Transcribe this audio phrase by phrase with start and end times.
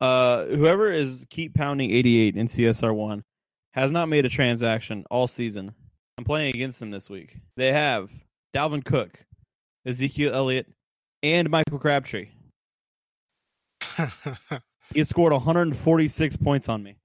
[0.00, 3.24] Uh, whoever is keep pounding 88 in CSR one
[3.72, 5.74] has not made a transaction all season.
[6.18, 7.36] I'm playing against them this week.
[7.56, 8.10] They have
[8.54, 9.24] Dalvin Cook,
[9.86, 10.66] Ezekiel Elliott,
[11.22, 12.28] and Michael Crabtree.
[14.94, 16.96] he scored 146 points on me.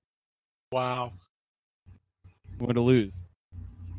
[0.72, 1.14] wow.
[2.60, 3.24] I'm going to lose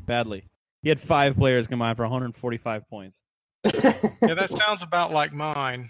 [0.05, 0.45] badly.
[0.83, 3.23] He had five players combined for 145 points.
[3.73, 5.89] Yeah, that sounds about like mine.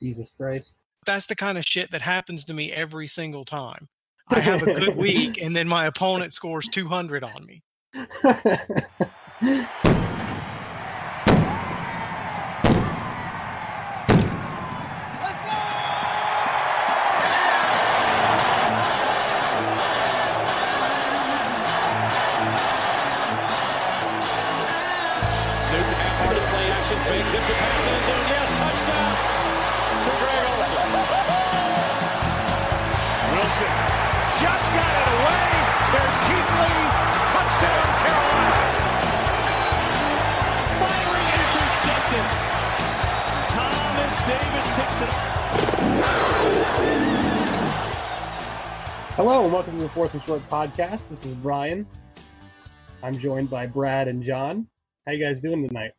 [0.00, 0.76] Jesus Christ.
[1.06, 3.88] That's the kind of shit that happens to me every single time.
[4.28, 7.62] I have a good week, and then my opponent scores 200 on me.
[49.16, 51.08] Hello and welcome to the Fourth and Short podcast.
[51.10, 51.86] This is Brian.
[53.02, 54.66] I'm joined by Brad and John.
[55.06, 55.92] How you guys doing tonight?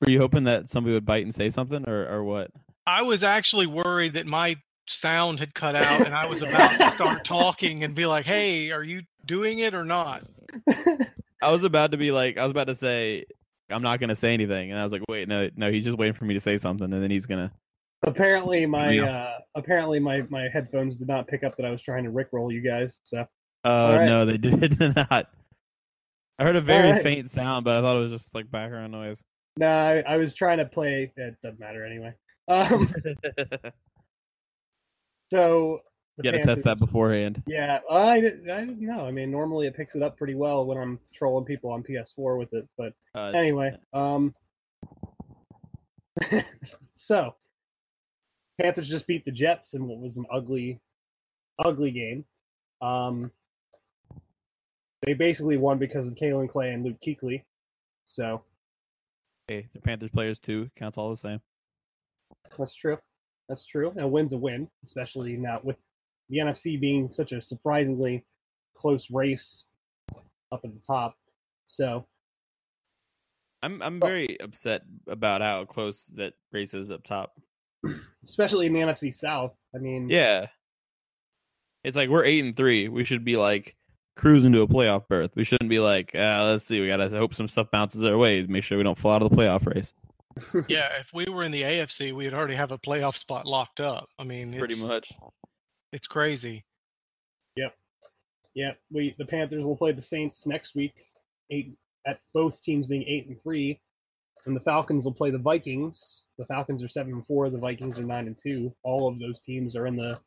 [0.00, 2.50] Were you hoping that somebody would bite and say something, or or what?
[2.86, 4.56] I was actually worried that my
[4.88, 8.70] sound had cut out, and I was about to start talking and be like, "Hey,
[8.70, 10.24] are you doing it or not?"
[11.42, 13.24] I was about to be like, I was about to say,
[13.68, 15.98] I'm not going to say anything, and I was like, wait, no, no, he's just
[15.98, 17.50] waiting for me to say something, and then he's gonna.
[18.04, 19.04] Apparently my Yeah.
[19.04, 22.52] uh apparently my my headphones did not pick up that I was trying to rickroll
[22.52, 22.98] you guys.
[23.04, 23.24] So
[23.64, 24.06] Oh right.
[24.06, 25.28] no, they did not.
[26.38, 27.02] I heard a very right.
[27.02, 29.22] faint sound, but I thought it was just like background noise.
[29.56, 31.12] no, I, I was trying to play.
[31.16, 32.12] It doesn't matter anyway.
[32.48, 32.92] Um,
[35.32, 35.78] so
[36.16, 37.42] you got to test that beforehand.
[37.46, 39.06] Yeah, I didn't, I didn't know.
[39.06, 42.38] I mean, normally it picks it up pretty well when I'm trolling people on PS4
[42.38, 44.32] with it, but Uh, anyway, um,
[46.94, 47.34] so
[48.62, 50.80] Panthers just beat the Jets in what was an ugly,
[51.58, 52.24] ugly game.
[52.80, 53.32] Um,
[55.04, 57.42] they basically won because of Kaelin Clay and Luke Kuechly.
[58.06, 58.44] So
[59.48, 61.40] hey, the Panthers players too counts all the same.
[62.56, 62.98] that's true.
[63.48, 63.90] That's true.
[63.90, 65.76] And a win's a win, especially now with
[66.28, 68.24] the NFC being such a surprisingly
[68.74, 69.64] close race
[70.52, 71.16] up at the top.
[71.64, 72.06] So
[73.60, 77.40] I'm I'm very upset about how close that race is up top.
[78.24, 79.52] Especially in the NFC South.
[79.74, 80.46] I mean, Yeah,
[81.84, 82.88] it's like we're eight and three.
[82.88, 83.76] We should be like
[84.16, 85.32] cruising to a playoff berth.
[85.36, 88.42] We shouldn't be like, ah, let's see, we gotta hope some stuff bounces our way.
[88.42, 89.94] To make sure we don't fall out of the playoff race.
[90.66, 94.08] Yeah, if we were in the AFC, we'd already have a playoff spot locked up.
[94.18, 95.12] I mean, Pretty much.
[95.92, 96.64] it's crazy.
[97.56, 97.74] Yep.
[98.54, 100.98] Yeah, we the Panthers will play the Saints next week.
[101.50, 101.74] Eight
[102.06, 103.78] at both teams being eight and three,
[104.46, 106.24] and the Falcons will play the Vikings.
[106.38, 107.50] The Falcons are seven and four.
[107.50, 108.74] The Vikings are nine and two.
[108.82, 110.18] All of those teams are in the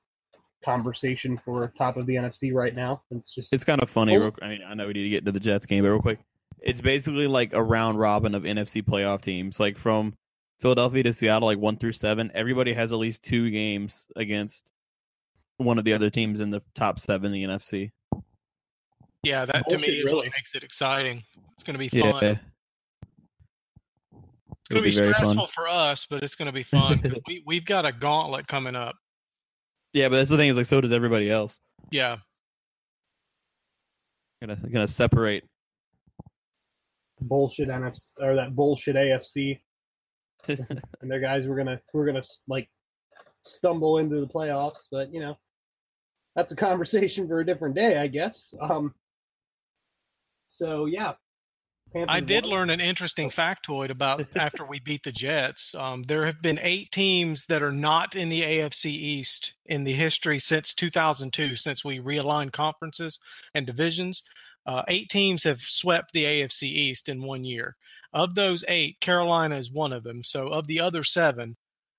[0.63, 3.03] conversation for top of the NFC right now.
[3.11, 4.15] It's just It's kind of funny.
[4.15, 4.21] Oh.
[4.21, 6.01] Real, I mean, I know we need to get into the Jets game, but real
[6.01, 6.19] quick,
[6.61, 9.59] it's basically like a round robin of NFC playoff teams.
[9.59, 10.13] Like from
[10.59, 14.71] Philadelphia to Seattle, like one through seven, everybody has at least two games against
[15.57, 17.91] one of the other teams in the top seven in the NFC.
[19.23, 20.29] Yeah, that to me really.
[20.35, 21.23] makes it exciting.
[21.53, 22.39] It's going to be Yeah, fun.
[24.69, 25.53] It's going to be, very stressful fun.
[25.53, 27.01] for us, but it's going to be fun.
[27.27, 28.95] we we've got a gauntlet coming up.
[29.93, 31.59] Yeah, but that's the thing is like so does everybody else.
[31.91, 32.17] Yeah,
[34.41, 35.43] Gonna gonna separate.
[37.21, 39.59] bullshit NFC or that bullshit AFC.
[40.47, 42.69] and their guys were gonna we're gonna like
[43.43, 45.37] stumble into the playoffs, but you know
[46.35, 48.53] that's a conversation for a different day, I guess.
[48.61, 48.93] Um.
[50.47, 51.13] So yeah,
[52.07, 52.51] I did won.
[52.51, 55.73] learn an interesting factoid about after we beat the Jets.
[55.75, 59.94] Um, there have been eight teams that are not in the AFC East in the
[59.94, 63.19] history since 2002, since we realigned conferences
[63.53, 64.24] and divisions.
[64.65, 67.75] Uh, eight teams have swept the AFC East in one year.
[68.13, 70.24] Of those eight, Carolina is one of them.
[70.24, 71.56] So, of the other seven,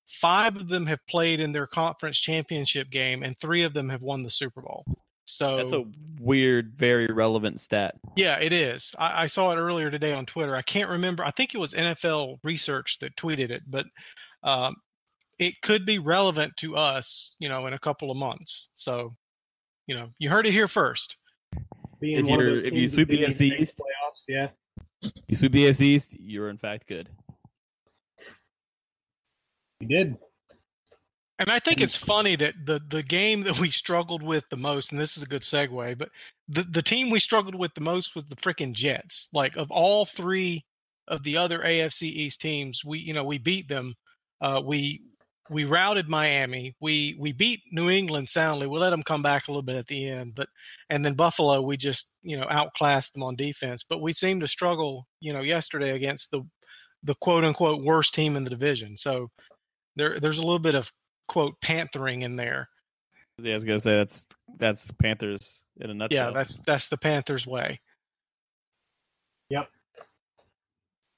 [0.07, 4.03] five of them have played in their conference championship game, and three of them have
[4.03, 4.85] won the Super Bowl.
[5.29, 5.85] So That's a
[6.21, 7.97] weird, very relevant stat.
[8.17, 8.95] yeah, it is.
[8.99, 10.55] I, I saw it earlier today on Twitter.
[10.55, 11.25] I can't remember.
[11.25, 13.87] I think it was NFL Research that tweeted it, but
[14.45, 14.77] um,
[15.41, 18.69] it could be relevant to us, you know, in a couple of months.
[18.75, 19.17] So,
[19.89, 21.17] you know, you heard it here first.
[22.01, 24.25] Being If one of you're- if you teams sweep the didn't NFC make East- playoffs,
[24.29, 24.49] yeah,
[25.27, 27.09] You sweep the AFC East, you're in fact good.
[29.81, 30.17] you did.
[31.39, 34.91] And I think it's funny that the the game that we struggled with the most,
[34.91, 36.09] and this is a good segue, but
[36.49, 39.29] the the team we struggled with the most was the freaking Jets.
[39.33, 40.65] Like of all three
[41.09, 43.95] of the other AFC East teams, we you know we beat them.
[44.41, 45.03] Uh, we
[45.51, 46.75] we routed Miami.
[46.81, 48.67] We we beat New England soundly.
[48.67, 50.49] We let them come back a little bit at the end, but
[50.89, 53.85] and then Buffalo, we just you know outclassed them on defense.
[53.87, 56.43] But we seemed to struggle, you know, yesterday against the
[57.03, 58.97] the quote unquote worst team in the division.
[58.97, 59.31] So
[59.97, 60.91] there there's a little bit of
[61.29, 62.69] quote panthering in there.
[63.39, 64.27] Yeah, I was gonna say that's
[64.57, 66.29] that's Panthers in a nutshell.
[66.29, 67.81] Yeah, that's that's the Panthers way.
[69.51, 69.69] Yep.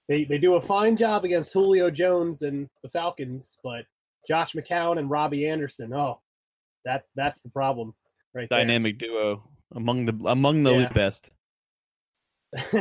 [0.08, 3.84] They they do a fine job against Julio Jones and the Falcons, but
[4.26, 6.20] Josh McCown and Robby Anderson, oh,
[6.84, 7.94] that that's the problem
[8.34, 8.58] right there.
[8.58, 10.92] dynamic duo among the among the Yeah.
[10.92, 11.30] best.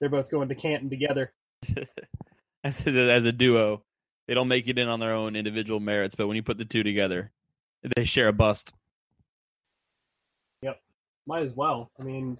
[0.00, 1.32] They're both going to Canton together.
[2.64, 3.84] as, a, as a duo,
[4.26, 6.64] they don't make it in on their own individual merits, but when you put the
[6.64, 7.30] two together,
[7.96, 8.72] they share a bust.
[10.62, 10.80] Yep.
[11.26, 11.90] Might as well.
[12.00, 12.38] I mean,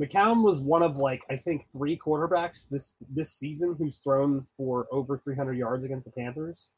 [0.00, 4.86] McCown was one of like I think three quarterbacks this this season who's thrown for
[4.90, 6.70] over 300 yards against the Panthers.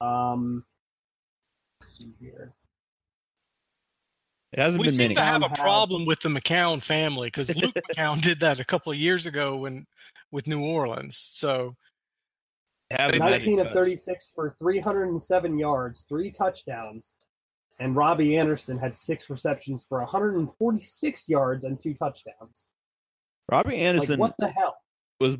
[0.00, 0.64] Um,
[1.80, 2.54] let's see here.
[4.52, 5.14] It hasn't We been seem many.
[5.14, 8.90] to have a problem with the McCown family because Luke McCown did that a couple
[8.90, 9.86] of years ago when
[10.32, 11.28] with New Orleans.
[11.32, 11.76] So
[12.90, 17.18] It 19 of 36 for 307 yards, three touchdowns.
[17.78, 22.66] And Robby Anderson had six receptions for 146 yards and two touchdowns.
[23.50, 24.76] Robby Anderson Like, what the hell?
[25.20, 25.36] was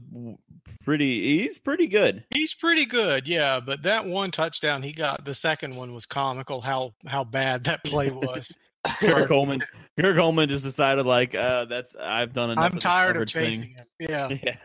[0.84, 1.38] pretty.
[1.40, 2.24] He's pretty good.
[2.34, 3.60] he's pretty good, yeah.
[3.60, 6.60] But that one touchdown he got, the second one was comical.
[6.60, 8.52] How how bad that play was.
[9.00, 9.62] Kurt Coleman.
[9.98, 12.64] Kurt Coleman just decided like, uh, that's I've done enough.
[12.64, 14.08] I'm of tired of this chasing coverage him.
[14.10, 14.28] Yeah.
[14.44, 14.56] Yeah,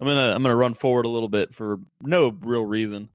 [0.00, 3.10] I'm gonna I'm gonna run forward a little bit for no real reason.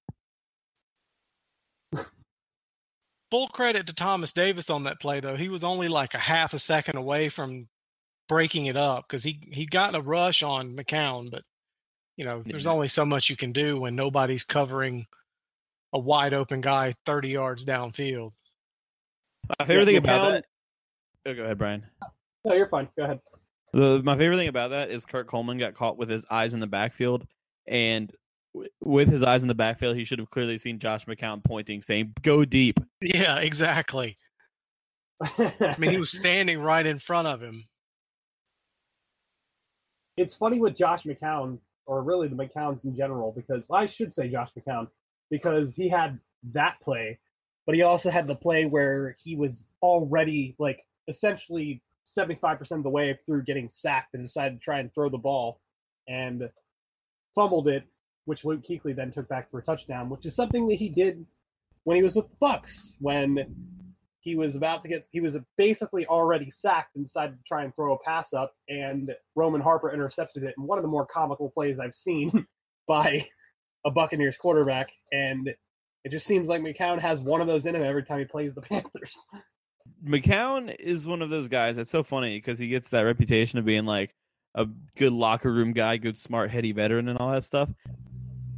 [3.32, 5.36] Full credit to Thomas Davis on that play though.
[5.36, 7.68] He was only like a half a second away from
[8.30, 11.42] breaking it up because he he got a rush on McCown, but
[12.18, 12.72] you know, there's Yeah.
[12.72, 15.06] only so much you can do when nobody's covering
[15.92, 18.32] a wide open guy 30 yards downfield.
[19.60, 20.46] My favorite thing about that.
[21.26, 21.86] Oh, go ahead, Brian.
[22.46, 22.88] No, you're fine.
[22.98, 23.20] Go ahead.
[23.76, 26.62] The, my favorite thing about that is Kurt Coleman got caught with his eyes in
[26.62, 27.28] the backfield,
[27.68, 28.10] and
[28.54, 31.82] w- with his eyes in the backfield, he should have clearly seen Josh McCown pointing,
[31.82, 34.18] saying, "Go deep." Yeah, exactly.
[35.22, 37.66] I mean, he was standing right in front of him.
[40.16, 44.14] it's funny with Josh McCown, or really the McCowns in general, because well, I should
[44.14, 44.88] say Josh McCown,
[45.30, 46.18] because he had
[46.54, 47.20] that play,
[47.66, 52.90] but he also had the play where he was already like essentially 75% of the
[52.90, 55.60] way through getting sacked and decided to try and throw the ball
[56.08, 56.50] and
[57.34, 57.84] fumbled it,
[58.26, 61.26] which Luke Kuechly then took back for a touchdown, which is something that he did
[61.84, 63.56] when he was with the Bucks when
[64.20, 67.74] he was about to get he was basically already sacked and decided to try and
[67.76, 71.50] throw a pass up and Roman Harper intercepted it in one of the more comical
[71.52, 72.48] plays I've seen
[72.88, 73.24] by
[73.86, 75.48] a Buccaneers quarterback and
[76.04, 78.54] it just seems like McCown has one of those in him every time he plays
[78.54, 79.26] the Panthers.
[80.06, 83.66] McCown is one of those guys that's so funny because he gets that reputation of
[83.66, 84.14] being like
[84.54, 84.68] a
[84.98, 87.70] good locker room guy, good smart, heady veteran, and all that stuff.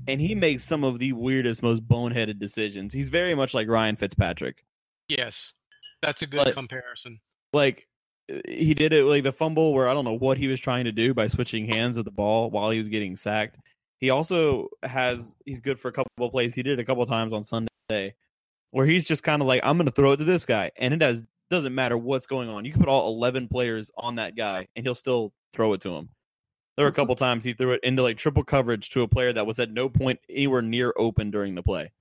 [0.08, 2.94] And he makes some of the weirdest, most boneheaded decisions.
[2.94, 4.64] He's very much like Ryan Fitzpatrick.
[5.10, 5.54] Yes,
[6.02, 7.20] that's a good But- comparison.
[7.54, 7.88] like
[8.32, 10.84] uh, he did it like the fumble where I don't know what he was trying
[10.86, 13.58] to do by switching hands of the ball while he was getting sacked.
[14.00, 16.54] He also has he's good for a couple of plays.
[16.54, 18.14] He did it a couple of times on Sunday
[18.72, 20.94] where he's just kind of like I'm going to throw it to this guy and
[20.94, 22.66] it does doesn't matter what's going on.
[22.66, 25.96] You can put all 11 players on that guy and he'll still throw it to
[25.96, 26.10] him.
[26.76, 27.02] There were a mm-hmm.
[27.02, 29.72] couple times he threw it into like triple coverage to a player that was at
[29.72, 31.92] no point anywhere near open during the play.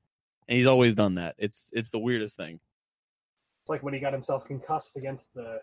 [0.49, 1.35] And he's always done that.
[1.39, 2.61] It's it's the weirdest thing.
[3.63, 5.61] It's like when he got himself concussed against the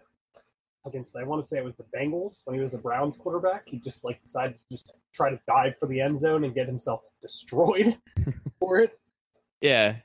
[0.85, 3.63] against I want to say it was the Bengals when he was a Browns quarterback.
[3.67, 6.67] He just like decided to just try to dive for the end zone and get
[6.67, 7.97] himself destroyed
[8.59, 8.99] for it.
[9.61, 9.97] Yeah.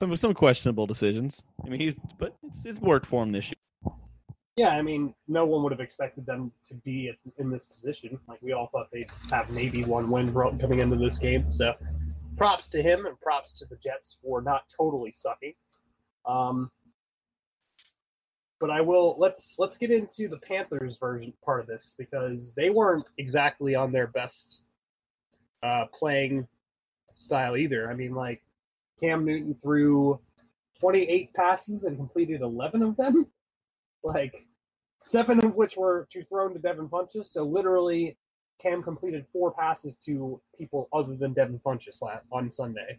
[0.00, 1.44] Some some questionable decisions.
[1.64, 3.94] I mean, he's but it's it's worked for him this year.
[4.56, 8.18] Yeah, I mean, no one would have expected them to be in this position.
[8.26, 11.50] Like we all thought they'd have maybe one win coming into this game.
[11.50, 11.74] So,
[12.36, 15.54] props to him and props to the Jets for not totally sucking.
[16.26, 16.70] Um,
[18.60, 22.70] but I will let's let's get into the Panthers version part of this because they
[22.70, 24.66] weren't exactly on their best
[25.62, 26.46] uh, playing
[27.16, 27.90] style either.
[27.90, 28.42] I mean, like
[29.00, 30.18] Cam Newton threw
[30.80, 33.26] 28 passes and completed 11 of them
[34.04, 34.46] like
[35.00, 37.26] seven of which were to thrown to Devin Funchess.
[37.26, 38.16] So literally,
[38.60, 42.00] Cam completed four passes to people other than Devin Funchess
[42.32, 42.98] on Sunday.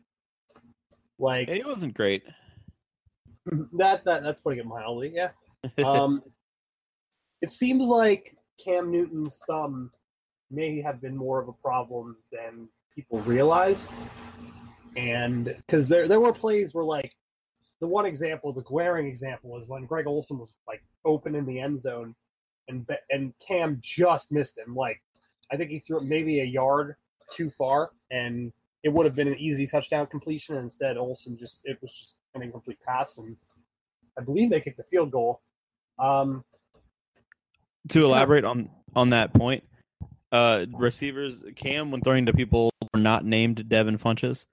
[1.20, 2.24] Like It wasn't great.
[3.74, 5.12] that that that's putting it mildly.
[5.14, 5.30] Yeah.
[5.84, 6.22] Um,
[7.42, 9.90] it seems like Cam Newton's thumb
[10.50, 13.92] may have been more of a problem than people realized,
[14.96, 17.14] and because there there were plays where like
[17.80, 21.60] the one example, the glaring example, was when Greg Olsen was like open in the
[21.60, 22.16] end zone,
[22.68, 24.76] and and Cam just missed him.
[24.76, 25.02] Like
[25.52, 26.96] I think he threw it maybe a yard
[27.36, 28.52] too far, and
[28.84, 30.56] it would have been an easy touchdown completion.
[30.56, 33.36] And instead, Olsen just it was just an incomplete pass, and
[34.18, 35.42] I believe they kicked the field goal.
[36.00, 36.44] Um,
[37.90, 39.64] to elaborate on on that point,
[40.32, 44.46] uh, receivers Cam when throwing to people were not named Devin Funchess.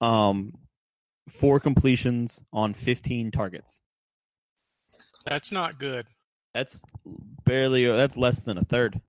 [0.00, 0.52] Um,
[1.28, 3.80] four completions on fifteen targets.
[5.26, 6.06] That's not good.
[6.54, 6.80] That's
[7.44, 7.84] barely.
[7.86, 9.00] That's less than a third.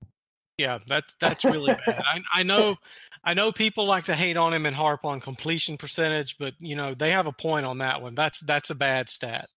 [0.58, 2.02] Yeah, that's that's really bad.
[2.04, 2.76] I, I know,
[3.24, 6.76] I know people like to hate on him and harp on completion percentage, but you
[6.76, 8.14] know they have a point on that one.
[8.14, 9.48] That's that's a bad stat.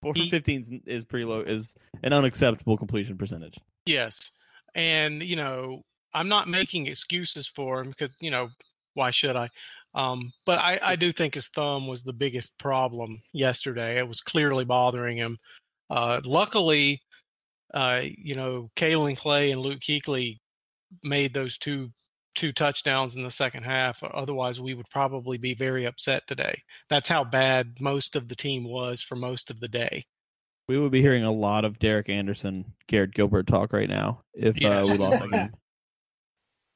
[0.00, 1.40] Four for fifteen is- is pretty low.
[1.40, 3.58] Is an unacceptable completion percentage.
[3.84, 4.30] Yes,
[4.74, 5.82] and you know
[6.14, 8.48] I'm not making excuses for him because you know
[8.94, 9.50] why should I?
[9.94, 13.98] Um, but I, I do think his thumb was the biggest problem yesterday.
[13.98, 15.38] It was clearly bothering him.
[15.90, 17.00] Uh, luckily,
[17.74, 20.38] uh, you know, Kaelin Clay and Luke Kuechly
[21.02, 21.90] made those two
[22.34, 24.00] two touchdowns in the second half.
[24.02, 26.62] Otherwise, we would probably be very upset today.
[26.88, 30.04] That's how bad most of the team was for most of the day.
[30.68, 34.60] We would be hearing a lot of Derek Anderson, Garrett Gilbert talk right now if
[34.60, 34.80] Yeah.
[34.82, 35.50] uh, we lost that game.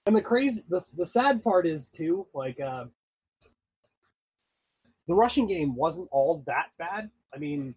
[0.07, 2.87] And the crazy, the, the sad part is too, like uh,
[5.09, 7.11] the rushing game wasn't all that bad.
[7.35, 7.75] I mean,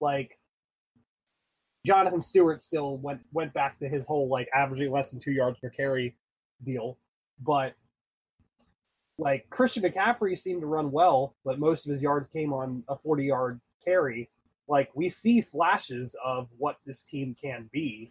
[0.00, 0.38] like
[1.86, 5.58] Jonathan Stewart still went went back to his whole like averaging less than two yards
[5.60, 6.16] per carry
[6.64, 6.98] deal,
[7.40, 7.74] but
[9.18, 12.96] like Christian McCaffrey seemed to run well, but most of his yards came on a
[12.96, 14.28] forty yard carry.
[14.68, 18.10] Like we see flashes of what this team can be,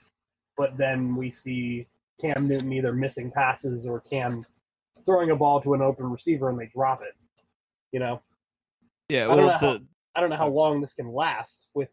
[0.57, 1.85] but then we see
[2.19, 4.41] Cam Newton either missing passes or Cam
[5.05, 7.13] throwing a ball to an open receiver and they drop it.
[7.91, 8.21] You know,
[9.09, 9.79] Yeah, I don't know how- a,
[10.15, 11.89] I don't know how long this can last with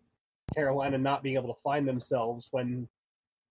[0.54, 2.88] Carolina not being able to find themselves when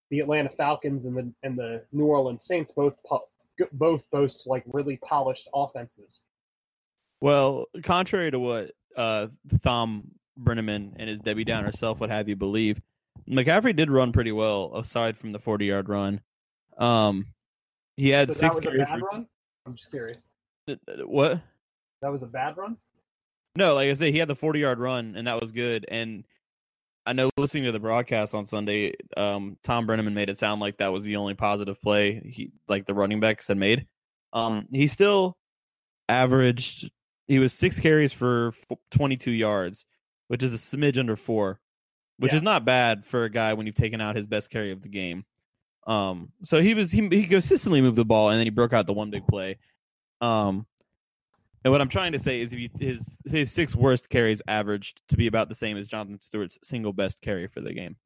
[0.10, 3.28] the Atlanta Falcons and the and the New Orleans Saints both po-
[3.74, 6.22] both boast like really polished offenses.
[7.22, 9.28] Well, contrary to what uh,
[9.62, 12.82] Thom Brennaman and his Debbie Downer self would have you believe,
[13.30, 16.22] McCaffrey did run pretty well aside from the 40 yard run.
[16.78, 17.28] Um,
[17.98, 18.88] he had So that six carries.
[18.88, 19.28] bad For, run.
[19.66, 20.24] I'm just curious.
[21.06, 21.42] what?
[22.02, 22.78] That was a bad run.
[23.56, 25.86] No, like I said, he had the 40 yard run, and that was good.
[25.90, 26.24] And
[27.06, 30.78] I know listening to the broadcast on Sunday, um, Tom Brennaman made it sound like
[30.78, 33.88] that was the only positive play he like the running backs had made.
[34.34, 35.38] Um, he still
[36.08, 36.90] averaged.
[37.28, 38.54] He was six carries for
[38.92, 39.86] 22 yards,
[40.28, 41.60] which is a smidge under four,
[42.18, 42.38] which Yeah.
[42.38, 44.90] is not bad for a guy when you've taken out his best carry of the
[44.90, 45.26] game.
[45.88, 48.86] Um, so he was he, he consistently moved the ball, and then he broke out
[48.86, 49.58] the one big play.
[50.22, 50.68] Um,
[51.64, 55.02] and what I'm trying to say is, if you, his his six worst carries averaged
[55.10, 57.98] to be about the same as Jonathan Stewart's single best carry for the game,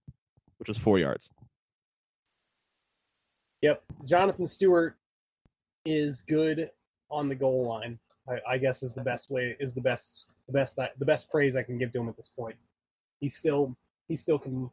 [0.58, 1.30] which was four yards.
[3.62, 4.98] Yep, Jonathan Stewart
[5.86, 6.70] is good
[7.10, 7.98] on the goal line.
[8.28, 11.56] I, I guess is the best way is the best the best the best praise
[11.56, 12.56] I can give to him at this point.
[13.22, 13.76] He still
[14.08, 14.70] he still can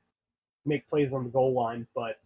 [0.65, 2.19] make plays on the goal line, but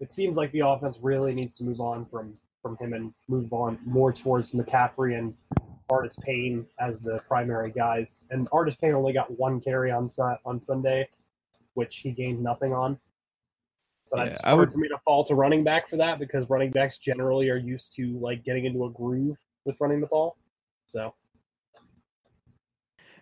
[0.00, 3.52] it seems like the offense really needs to move on from from him and move
[3.52, 5.34] on more towards McCaffrey and
[5.90, 8.22] Artis Payne as the primary guys.
[8.30, 10.08] And Artis Payne only got one carry on
[10.44, 11.08] on Sunday,
[11.74, 12.98] which he gained nothing on.
[14.10, 16.18] But Yeah, it's I hard would- for me to fall to running back for that
[16.18, 20.06] because running backs generally are used to like getting into a groove with running the
[20.06, 20.36] ball.
[20.92, 21.14] So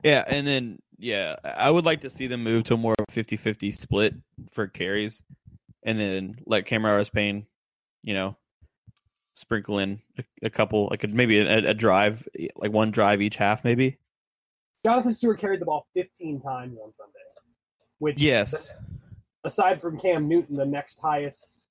[0.02, 3.72] Yeah, and then yeah, I would like to see them move to a more 50-50
[3.74, 4.14] split
[4.52, 5.22] for carries,
[5.82, 7.46] and then let Cameron Artis Payne,
[8.02, 8.36] you know,
[9.36, 12.26] sprinkle in a, a couple, like a, maybe a, a drive,
[12.56, 13.98] like one drive each half, maybe.
[14.84, 17.18] Jonathan Stewart carried the ball 15 times on Sunday,
[17.98, 18.72] which Yes.
[19.44, 21.66] aside from Cam Newton, the next highest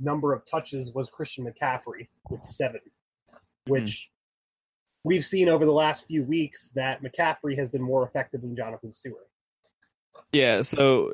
[0.00, 2.80] number of touches was Christian McCaffrey with seven,
[3.66, 4.10] which
[5.04, 5.08] hmm.
[5.08, 8.92] we've seen over the last few weeks that McCaffrey has been more effective than Jonathan
[8.92, 9.28] Stewart.
[10.32, 11.12] Yeah, so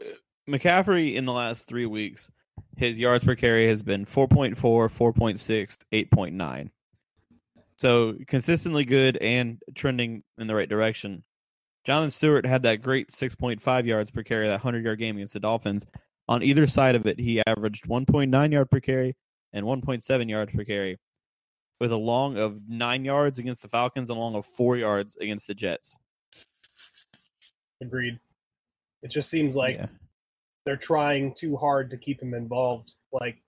[0.49, 2.30] McCaffrey in the last three weeks,
[2.76, 6.71] his yards per carry has been 4.4, 4.6, 8.9.
[7.76, 11.25] So consistently good and trending in the right direction.
[11.85, 15.40] Jonathan Stewart had that great 6.5 yards per carry, that 100 yard game against the
[15.40, 15.87] Dolphins.
[16.29, 19.17] On either side of it, he averaged 1.9 yard per carry
[19.52, 20.99] and 1.7 yards per carry.
[21.81, 25.17] with a long of nine yards against the Falcons and a long of four yards
[25.17, 25.99] against the Jets.
[27.81, 28.21] Agreed.
[29.02, 29.87] It just seems like yeah.
[30.70, 32.92] They're trying too hard to keep him involved.
[33.12, 33.42] Like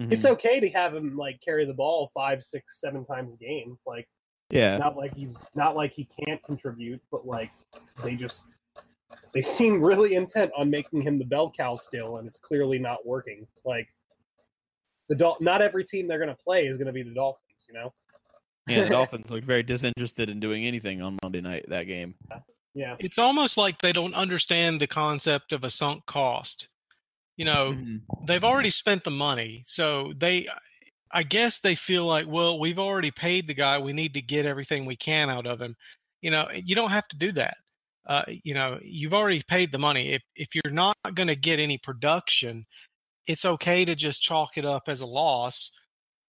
[0.00, 0.12] Mhm.
[0.12, 3.76] it's okay to have him like carry the ball five, six, seven times a game.
[3.84, 4.08] Like
[4.48, 4.76] yeah.
[4.76, 7.50] not like he's not like he can't contribute, but like
[8.04, 8.44] they just
[9.32, 13.04] they seem really intent on making him the bell cow still, and it's clearly not
[13.04, 13.44] working.
[13.64, 13.88] Like
[15.08, 17.66] the Dol- not every team they're going to play is going to be the Dolphins,
[17.66, 17.92] you know.
[18.68, 22.14] Yeah, the Dolphins looked very disinterested in doing anything on Monday night that game.
[22.74, 26.68] Yeah, It's almost like they don't understand the concept of a sunk cost.
[27.36, 28.00] You know, Mhm.
[28.26, 30.48] they've already spent the money, so they
[31.12, 34.46] I guess they feel like, well, we've already paid the guy, we need to get
[34.46, 35.76] everything we can out of him.
[36.22, 37.56] You know, you don't have to do that.
[38.06, 40.12] Uh, you know, you've already paid the money.
[40.14, 42.66] If if you're not going to get any production,
[43.26, 45.70] it's okay to just chalk it up as a loss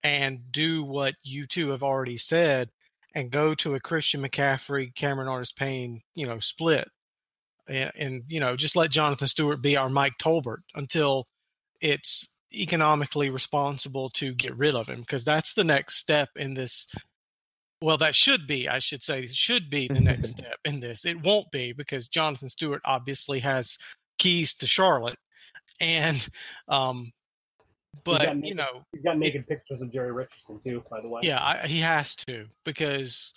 [0.04, 2.70] and do what you two have already said
[3.16, 6.88] and go to a Christian McCaffrey, Cameron Artis Payne, you know, split.
[7.68, 11.26] And, and you know, just let Jonathan Stewart be our Mike Tolbert until
[11.82, 16.88] it's economically responsible to get rid of him because that's the next step in this
[17.82, 21.22] well that should be i should say should be the next step in this it
[21.22, 23.78] won't be because jonathan stewart obviously has
[24.20, 25.18] keys to charlotte
[25.82, 26.30] and
[26.70, 27.12] um
[28.04, 31.22] but you know he's got naked pictures of Jerry Richardson too, by the way.
[31.24, 33.34] yeah I, he has to because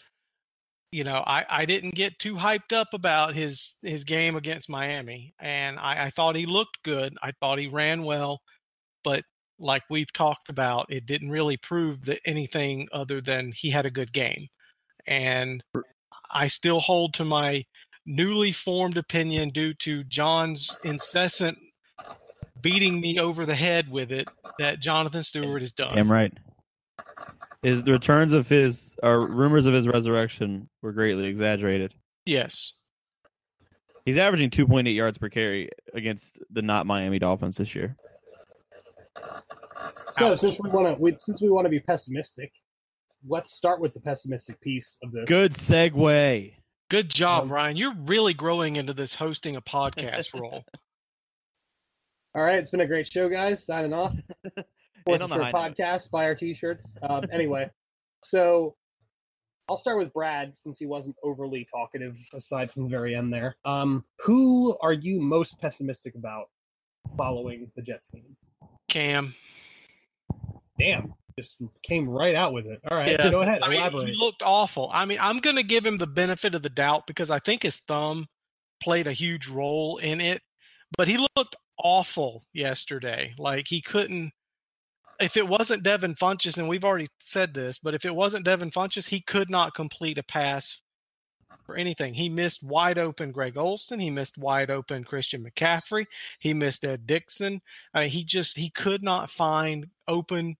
[0.92, 5.34] you know I, I didn't get too hyped up about his his game against miami
[5.38, 8.40] and I, I thought he looked good i thought he ran well
[9.04, 9.24] but
[9.58, 13.90] like we've talked about it didn't really prove that anything other than he had a
[13.90, 14.46] good game
[15.06, 15.62] and
[16.30, 17.64] i still hold to my
[18.06, 21.58] newly formed opinion due to john's incessant
[22.62, 26.32] beating me over the head with it that jonathan stewart is done Damn right.
[27.62, 31.94] His the returns of his or rumors of his resurrection were greatly exaggerated.
[32.26, 32.72] yes
[34.04, 37.94] He's averaging 2.8 yards per carry against the not Miami Dolphins this year.
[40.12, 40.38] So Ouch.
[40.40, 42.50] since we want to, we, since we want to be pessimistic,
[43.28, 45.24] let's start with the pessimistic piece of this.
[45.26, 46.54] Good segue.
[46.88, 47.76] Good job, Um, Ryan.
[47.76, 50.64] You're really growing into this hosting a podcast role.
[52.38, 53.66] All right, it's been a great show, guys.
[53.66, 54.14] Signing off.
[54.56, 54.64] End
[55.04, 55.76] Fourth on the Shirt high note.
[55.76, 56.08] podcast.
[56.12, 56.96] Buy our t-shirts.
[57.02, 57.68] Um, anyway,
[58.22, 58.76] so
[59.68, 63.56] I'll start with Brad since he wasn't overly talkative aside from the very end there.
[63.64, 66.44] Um, who are you most pessimistic about
[67.16, 68.36] following the Jets game?
[68.88, 69.34] Cam.
[70.78, 72.80] Damn, just came right out with it.
[72.88, 73.32] All right, Yeah.
[73.32, 73.62] go ahead.
[73.64, 74.10] I mean, Elaborate.
[74.10, 74.90] he looked awful.
[74.94, 77.64] I mean, I'm going to give him the benefit of the doubt because I think
[77.64, 78.28] his thumb
[78.80, 80.40] played a huge role in it,
[80.96, 83.34] but he looked awful yesterday.
[83.38, 84.32] Like he couldn't.
[85.20, 88.70] If it wasn't Devin Funchess, and we've already said this, but if it wasn't Devin
[88.70, 90.80] Funchess, he could not complete a pass
[91.64, 92.14] for anything.
[92.14, 93.98] He missed wide open Greg Olsen.
[93.98, 96.06] He missed wide open Christian McCaffrey.
[96.38, 97.60] He missed Ed Dickson.
[97.94, 100.56] Mean, he just he could not find open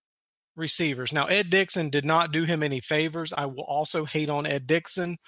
[0.57, 1.13] receivers.
[1.13, 3.33] Now, Ed Dickson did not do him any favors.
[3.37, 5.19] I will also hate on Ed Dickson.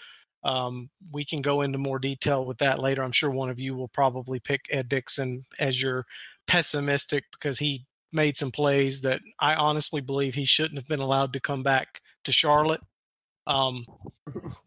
[0.42, 3.02] Um, we can go into more detail with that later.
[3.02, 6.06] I'm sure one of you will probably pick Ed Dickson as your
[6.46, 11.32] pessimistic because he made some plays that I honestly believe he shouldn't have been allowed
[11.34, 12.80] to come back to Charlotte.
[13.46, 13.86] Um,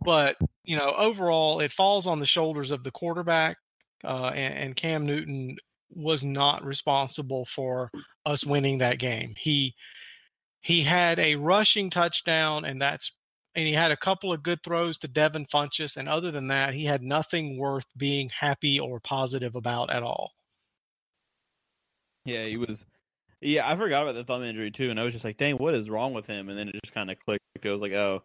[0.02, 3.58] but you know, overall, it falls on the shoulders of the quarterback,
[4.04, 5.58] uh, and, and Cam Newton
[5.90, 7.92] was not responsible for
[8.26, 9.34] us winning that game.
[9.38, 9.76] He
[10.62, 13.12] he had a rushing touchdown, and that's
[13.56, 16.74] and he had a couple of good throws to Devin Funchess, and other than that,
[16.74, 20.32] he had nothing worth being happy or positive about at all.
[22.26, 22.86] Yeah, he was.
[23.42, 25.74] Yeah, I forgot about the thumb injury too, and I was just like, "Dang, what
[25.74, 27.42] is wrong with him?" And then it just kind of clicked.
[27.62, 28.24] It was like, "Oh,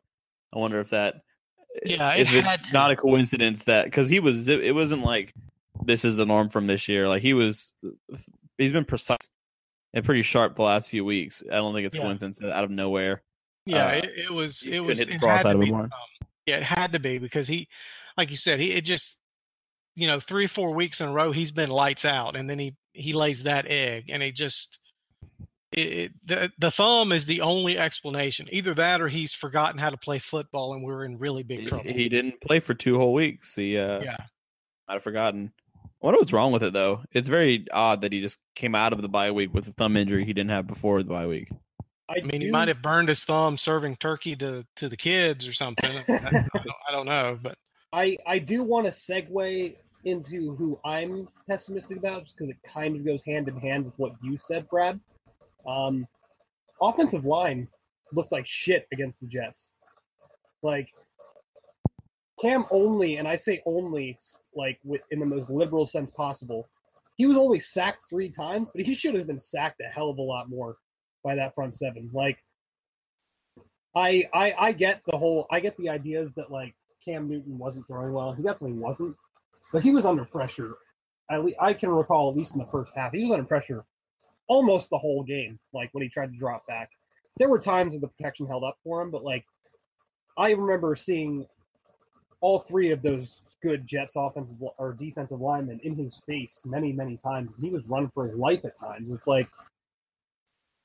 [0.54, 1.16] I wonder if that,
[1.84, 2.72] eh, Yeah, it if it's to.
[2.72, 5.32] not a coincidence that because he was, it, it wasn't like
[5.84, 7.08] this is the norm from this year.
[7.08, 7.74] Like he was,
[8.56, 9.18] he's been precise
[9.92, 11.42] and pretty sharp the last few weeks.
[11.50, 12.02] I don't think it's Yeah.
[12.02, 13.22] coincidence that out of nowhere.
[13.68, 14.62] Yeah, uh, it, it was.
[14.62, 15.00] It was.
[15.00, 15.70] It had out to be.
[15.72, 15.90] um,
[16.46, 17.68] yeah, it had to be because he,
[18.16, 19.18] like you said, he it just,
[19.94, 22.74] you know, three four weeks in a row he's been lights out, and then he
[22.94, 24.78] he lays that egg, and he just.
[25.70, 28.48] It, it, the the thumb is the only explanation.
[28.50, 31.66] Either that, or he's forgotten how to play football, and we're in really big He,
[31.66, 31.92] trouble.
[31.92, 33.54] he didn't play for two whole weeks.
[33.54, 34.16] He uh, yeah,
[34.88, 35.52] might have forgotten.
[35.76, 37.02] I wonder what's wrong with it though.
[37.12, 39.98] It's very odd that he just came out of the bye week with a thumb
[39.98, 41.50] injury he didn't have before the bye week.
[42.10, 45.52] I mean, he might have burned his thumb serving turkey to to the kids or
[45.52, 45.90] something.
[46.08, 47.58] I, I, don't, I don't know, but
[47.92, 52.96] I I do want to segue into who I'm pessimistic about, just because it kind
[52.96, 55.00] of goes hand in hand with what you said, Brad.
[55.66, 56.04] Um,
[56.80, 57.68] offensive line
[58.12, 59.70] looked like shit against the Jets.
[60.62, 60.88] Like
[62.40, 64.18] Cam only, and I say only,
[64.54, 66.68] like with, in the most liberal sense possible.
[67.16, 70.18] He was only sacked three times, but he should have been sacked a hell of
[70.18, 70.76] a lot more
[71.24, 72.08] by that front seven.
[72.12, 72.38] Like,
[73.94, 77.86] I I I get the whole, I get the ideas that like Cam Newton wasn't
[77.86, 78.32] throwing well.
[78.32, 79.16] He definitely wasn't,
[79.72, 80.74] but he was under pressure.
[81.30, 83.84] At least, I can recall, at least in the first half, he was under pressure
[84.48, 85.58] almost the whole game.
[85.72, 86.90] Like when he tried to drop back,
[87.38, 89.44] there were times when the protection held up for him, but like
[90.36, 91.46] I remember seeing
[92.40, 97.16] all three of those good Jets offensive or defensive linemen in his face many, many
[97.16, 97.50] times.
[97.60, 99.10] He was running for his life at times.
[99.10, 99.48] It's like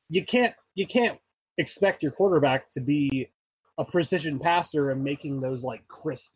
[0.10, 1.18] you can't you can't
[1.58, 3.30] expect your quarterback to be
[3.78, 6.32] a precision passer and making those like crisp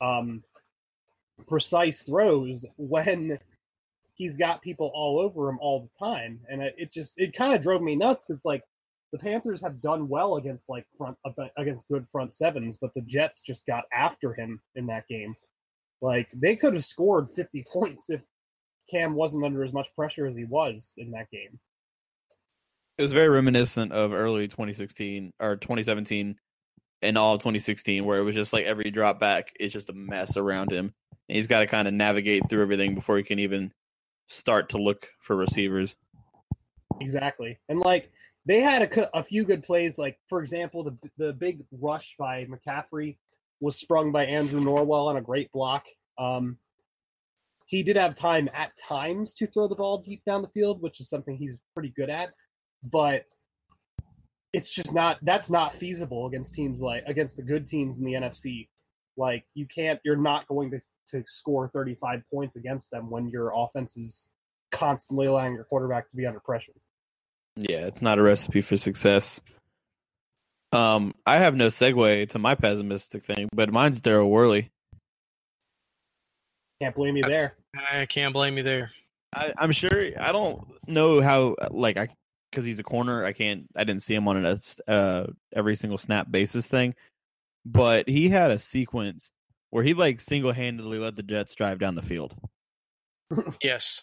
[0.00, 0.42] um
[1.46, 3.38] precise throws when
[4.14, 7.54] he's got people all over him all the time and it, it just it kind
[7.54, 8.62] of drove me nuts because like
[9.14, 11.16] the Panthers have done well against like front
[11.56, 15.32] against good front sevens, but the Jets just got after him in that game.
[16.02, 18.24] Like they could have scored 50 points if
[18.90, 21.60] Cam wasn't under as much pressure as he was in that game.
[22.96, 26.36] It was very reminiscent of early 2016 or 2017
[27.02, 29.92] and all of 2016 where it was just like every drop back is just a
[29.92, 30.94] mess around him.
[31.28, 33.72] And he's got to kind of navigate through everything before he can even
[34.28, 35.96] start to look for receivers.
[37.00, 37.58] Exactly.
[37.68, 38.10] And like
[38.46, 39.98] they had a, a few good plays.
[39.98, 43.16] Like for example, the the big rush by McCaffrey
[43.60, 45.86] was sprung by Andrew Norwell on a great block.
[46.18, 46.58] Um,
[47.66, 51.00] he did have time at times to throw the ball deep down the field, which
[51.00, 52.34] is something he's pretty good at.
[52.90, 53.24] But
[54.52, 58.12] it's just not that's not feasible against teams like against the good teams in the
[58.12, 58.68] NFC.
[59.16, 63.52] Like you can't you're not going to to score 35 points against them when your
[63.54, 64.28] offense is
[64.72, 66.72] constantly allowing your quarterback to be under pressure.
[67.56, 69.40] Yeah, it's not a recipe for success.
[70.72, 74.72] Um, I have no segue to my pessimistic thing, but mine's Daryl Worley.
[76.82, 77.54] Can't blame you there.
[77.92, 78.90] I can't blame you there.
[79.32, 80.10] I, am sure.
[80.18, 82.08] I don't know how, like, I
[82.54, 83.24] because he's a corner.
[83.24, 83.66] I can't.
[83.76, 84.56] I didn't see him on a
[84.88, 86.94] uh, every single snap basis thing,
[87.66, 89.32] but he had a sequence
[89.70, 92.34] where he like single handedly let the Jets drive down the field.
[93.62, 94.00] yes.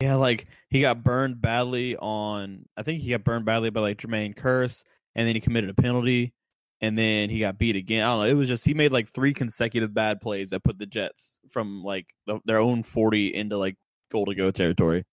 [0.00, 2.64] Yeah, like he got burned badly on.
[2.76, 4.84] I think he got burned badly by like Jermaine Kearse,
[5.14, 6.32] and then he committed a penalty,
[6.80, 8.04] and then he got beat again.
[8.04, 8.24] I don't know.
[8.26, 11.82] It was just he made like three consecutive bad plays that put the Jets from
[11.82, 13.76] like the, their own forty into like
[14.10, 15.04] goal to go territory.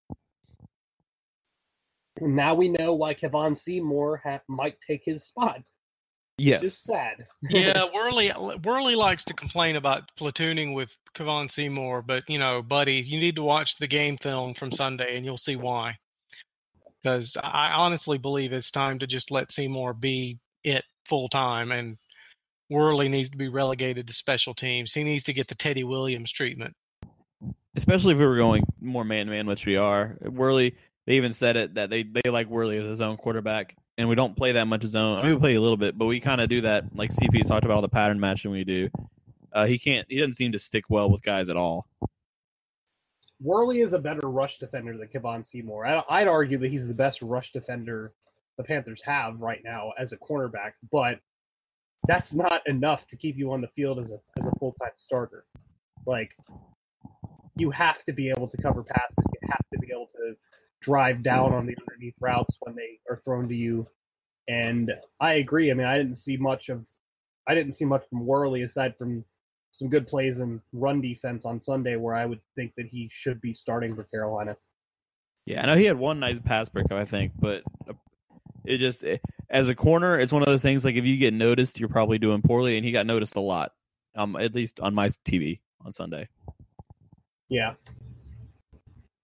[2.28, 5.66] Now we know why Kevon Seymour ha- might take his spot.
[6.38, 6.64] Yes.
[6.64, 7.26] It's sad.
[7.42, 12.62] yeah, Worley uh, Worley likes to complain about platooning with Kevon Seymour, but you know,
[12.62, 15.98] buddy, you need to watch the game film from Sunday and you'll see why.
[17.02, 21.98] Because I honestly believe it's time to just let Seymour be it full time and
[22.70, 24.94] Worley needs to be relegated to special teams.
[24.94, 26.74] He needs to get the Teddy Williams treatment.
[27.74, 30.16] Especially if we were going more man to man, which we are.
[30.22, 30.76] Worley,
[31.06, 34.14] they even said it that they, they like Worley as his own quarterback and we
[34.14, 35.18] don't play that much zone.
[35.18, 36.84] I mean, we play a little bit, but we kind of do that.
[36.94, 38.88] Like CP talked about all the pattern matching we do.
[39.52, 40.06] Uh, he can't.
[40.08, 41.86] He doesn't seem to stick well with guys at all.
[43.40, 45.84] Worley is a better rush defender than Kevon Seymour.
[45.84, 48.12] I, I'd argue that he's the best rush defender
[48.56, 51.18] the Panthers have right now as a cornerback, but
[52.06, 54.92] that's not enough to keep you on the field as a as a full time
[54.96, 55.44] starter.
[56.06, 56.34] Like
[57.56, 59.24] you have to be able to cover passes.
[59.32, 60.34] You have to be able to
[60.82, 63.84] drive down on the underneath routes when they are thrown to you.
[64.48, 65.70] And I agree.
[65.70, 66.84] I mean, I didn't see much of,
[67.48, 69.24] I didn't see much from Worley aside from
[69.72, 73.40] some good plays and run defense on Sunday, where I would think that he should
[73.40, 74.56] be starting for Carolina.
[75.46, 77.62] Yeah, I know he had one nice pass breakup, I think, but
[78.64, 81.34] it just it, as a corner, it's one of those things like if you get
[81.34, 83.72] noticed, you're probably doing poorly, and he got noticed a lot.
[84.14, 86.28] Um, at least on my TV on Sunday.
[87.48, 87.74] Yeah,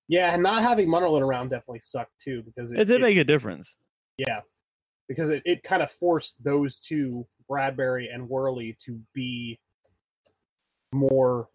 [0.09, 3.19] yeah, and not having Munnerlyn around definitely sucked too because it, it did it, make
[3.19, 3.77] a difference.
[4.17, 4.41] Yeah,
[5.07, 9.61] because it, it kind of forced those two, Bradberry and Worley, to be
[10.93, 11.49] more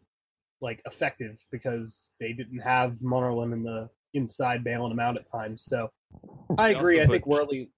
[0.62, 5.66] like effective because they didn't have Munnerlyn in the inside bailing them out at times.
[5.66, 5.90] So
[6.58, 7.02] I agree.
[7.02, 7.72] I think Worley.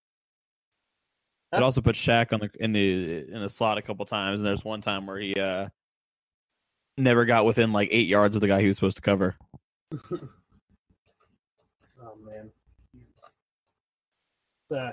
[1.54, 4.48] It also put Shaq on the in the in the slot a couple times, and
[4.48, 5.70] there's one time where he uh
[6.98, 9.38] never got within like eight yards of the guy he was supposed to cover.
[12.24, 12.52] man.
[14.71, 14.91] Uh,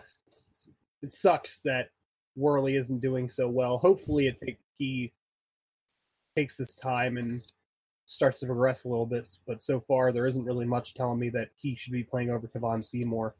[1.02, 1.88] it sucks that
[2.37, 3.78] Worley isn't doing so well.
[3.78, 5.12] Hopefully, it take he
[6.37, 7.40] takes his time and
[8.06, 9.28] starts to progress a little bit.
[9.46, 12.48] But so far, there isn't really much telling me that he should be playing over
[12.48, 13.35] Kevon Seymour.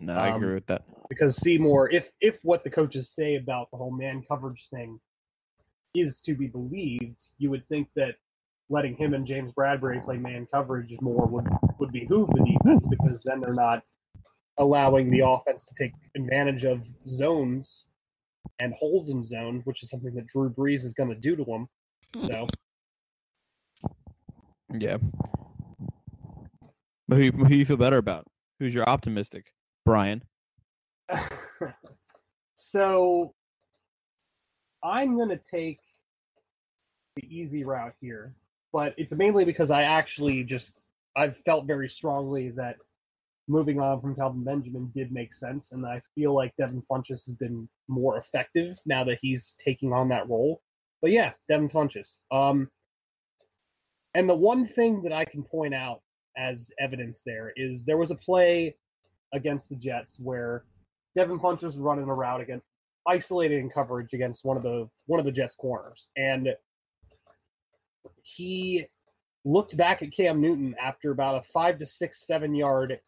[0.00, 0.84] No, I Um, agree with that.
[1.08, 5.00] because Seymour, if if what the coaches say about the whole man coverage thing
[5.94, 8.16] is to be believed, you would think that
[8.68, 11.46] letting him and James Bradberry play man coverage more would
[11.78, 13.82] would behoove the defense because then they're not
[14.58, 17.86] allowing the offense to take advantage of zones
[18.60, 21.44] and holes in zones, which is something that Drew Brees is going to do to
[21.44, 21.68] them.
[22.26, 22.48] So
[24.72, 24.98] Yeah.
[27.06, 28.26] But who, who you feel better about?
[28.58, 29.52] Who's your optimistic?
[29.84, 30.22] Brian.
[32.56, 33.32] so
[34.82, 35.78] I'm going to take
[37.16, 38.34] the easy route here,
[38.72, 40.80] but it's mainly because I actually just
[41.16, 42.76] I've felt very strongly that
[43.48, 47.34] moving on from Kelvin Benjamin did make sense, and I feel like Devin Funchess has
[47.34, 50.60] been more effective now that he's taking on that role.
[51.00, 52.18] But yeah, Devin Funchess.
[52.30, 52.70] Um,
[54.14, 56.02] and the one thing that I can point out
[56.36, 58.76] as evidence there is there was a play
[59.32, 60.64] against the Jets where
[61.14, 62.64] Devin Funchess was running a route against
[63.06, 66.50] isolated in coverage against one of the one of the Jets corners, and
[68.22, 68.86] he
[69.44, 73.00] looked back at Cam Newton after about a five to six, seven yard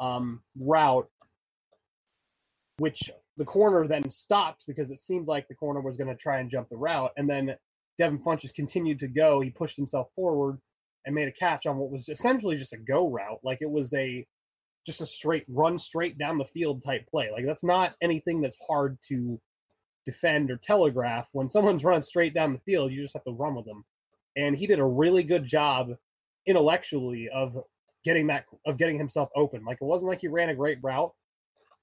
[0.00, 1.08] um, route,
[2.78, 6.38] which the corner then stopped because it seemed like the corner was going to try
[6.38, 7.54] and jump the route, and then
[7.98, 9.40] Devin Funchess continued to go.
[9.40, 10.58] He pushed himself forward
[11.04, 13.94] and made a catch on what was essentially just a go route, like it was
[13.94, 14.26] a
[14.86, 17.30] just a straight run straight down the field type play.
[17.30, 19.40] Like that's not anything that's hard to
[20.06, 21.28] defend or telegraph.
[21.32, 23.84] When someone's running straight down the field, you just have to run with them.
[24.36, 25.90] And he did a really good job
[26.46, 27.58] intellectually of
[28.04, 29.64] getting that of getting himself open.
[29.64, 31.12] Like it wasn't like he ran a great route.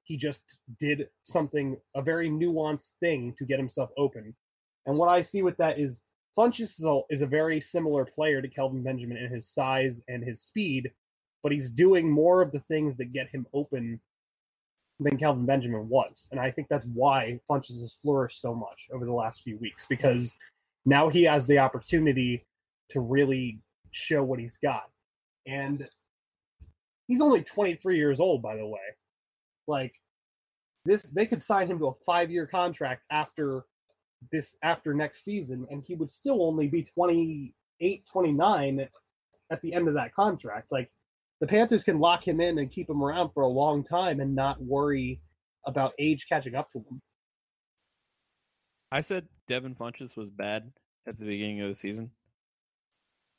[0.04, 4.36] He just did something a very nuanced thing to get himself open.
[4.86, 6.02] And what I see with that is
[6.38, 10.24] Funchess is a, is a very similar player to Kelvin Benjamin in his size and
[10.24, 10.92] his speed,
[11.44, 14.00] but he's doing more of the things that get him open
[15.00, 16.28] than Kelvin Benjamin was.
[16.32, 19.86] And I think that's why Funchess has flourished so much over the last few weeks
[19.88, 20.34] because
[20.86, 22.46] now he has the opportunity
[22.90, 23.60] to really
[23.92, 24.84] show what he's got.
[25.48, 25.88] And
[27.08, 28.80] he's only 23 years old, by the way.
[29.68, 29.94] Like
[30.86, 33.66] this, they could sign him to a five-year contract after
[34.32, 38.88] this after next season, and he would still only be 28, 29
[39.52, 40.72] at the end of that contract.
[40.72, 40.92] Like
[41.42, 44.36] the Panthers can lock him in and keep him around for a long time and
[44.36, 45.22] not worry
[45.66, 47.02] about age catching up to him.
[48.92, 50.72] I said Devin Funchess was bad
[51.08, 52.12] at the beginning of the season.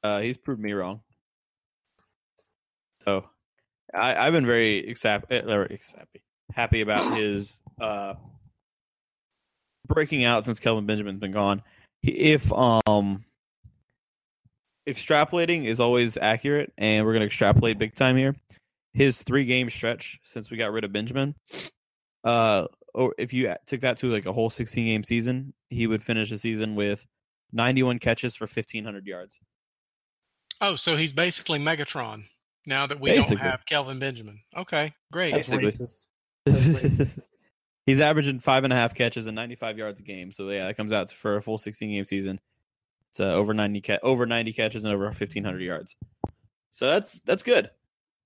[0.03, 1.01] Uh, he's proved me wrong.
[3.05, 3.29] So,
[3.95, 6.19] I, I've been very exap- eh,
[6.53, 8.15] happy about his uh,
[9.87, 11.63] breaking out since Kelvin Benjamin's been gone.
[12.03, 13.25] If um
[14.87, 18.37] extrapolating is always accurate, and we're gonna extrapolate big time here.
[18.95, 21.35] His three game stretch since we got rid of Benjamin,
[22.25, 26.03] uh, or if you took that to like a whole 16 game season, he would
[26.03, 27.07] finish the season with
[27.53, 29.41] 91 catches for 1500 yards.
[30.61, 32.25] Oh, so he's basically Megatron
[32.67, 33.37] now that we Basically.
[33.37, 34.41] don't have Kelvin Benjamin.
[34.57, 35.33] Okay, great.
[35.35, 35.87] That's Basically.
[36.47, 37.19] racist.
[37.87, 40.33] He's averaging five and a half catches and 95 yards a game.
[40.33, 42.41] So yeah, that comes out for a full 16 game season.
[43.11, 45.97] It's uh, over 90 ca- over 90 catches and over 1500 yards.
[46.73, 47.71] So that's that's good.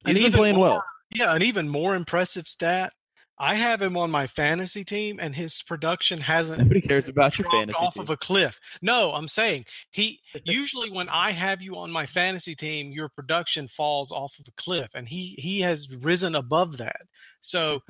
[0.07, 0.85] And He's been even playing more- well.
[1.13, 2.93] Yeah, an even more impressive stat.
[3.41, 7.51] I have him on my fantasy team, and his production hasn't Nobody cares about your
[7.51, 8.03] fantasy off team.
[8.03, 8.61] of a cliff.
[8.83, 13.67] No, I'm saying he usually when I have you on my fantasy team, your production
[13.67, 17.01] falls off of a cliff, and he he has risen above that.
[17.41, 17.81] So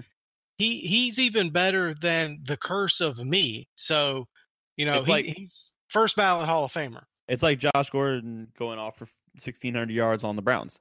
[0.56, 3.66] he he's even better than the curse of me.
[3.74, 4.28] So
[4.76, 7.02] you know he, like- he's first ballot Hall of Famer.
[7.26, 10.78] It's like Josh Gordon going off for 1600 yards on the Browns.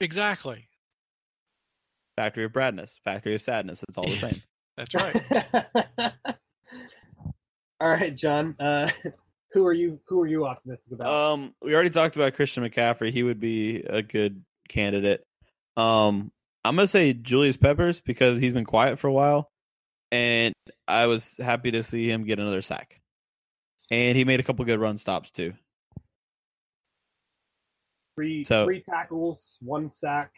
[0.00, 0.66] Exactly.
[2.20, 3.82] Factory of Bradness, Factory of Sadness.
[3.88, 4.36] It's all the same.
[4.76, 6.12] That's right.
[7.80, 8.54] All right, John.
[8.60, 8.90] Uh,
[9.52, 9.98] who are you?
[10.08, 11.08] Who are you optimistic about?
[11.08, 13.10] Um, we already talked about Christian McCaffrey.
[13.10, 15.24] He would be a good candidate.
[15.78, 16.30] Um,
[16.62, 19.48] I'm gonna say Julius Peppers because he's been quiet for a while,
[20.12, 20.52] and
[20.86, 23.00] I was happy to see him get another sack,
[23.90, 25.54] and he made a couple good run stops too.
[28.14, 30.34] three so- three tackles, one sack,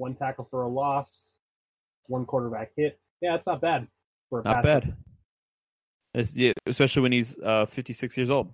[0.00, 1.32] one tackle for a loss,
[2.08, 2.98] one quarterback hit.
[3.20, 3.86] Yeah, it's not bad
[4.28, 4.96] for a Not bad.
[6.34, 8.50] Yeah, especially when he's uh 56 years old.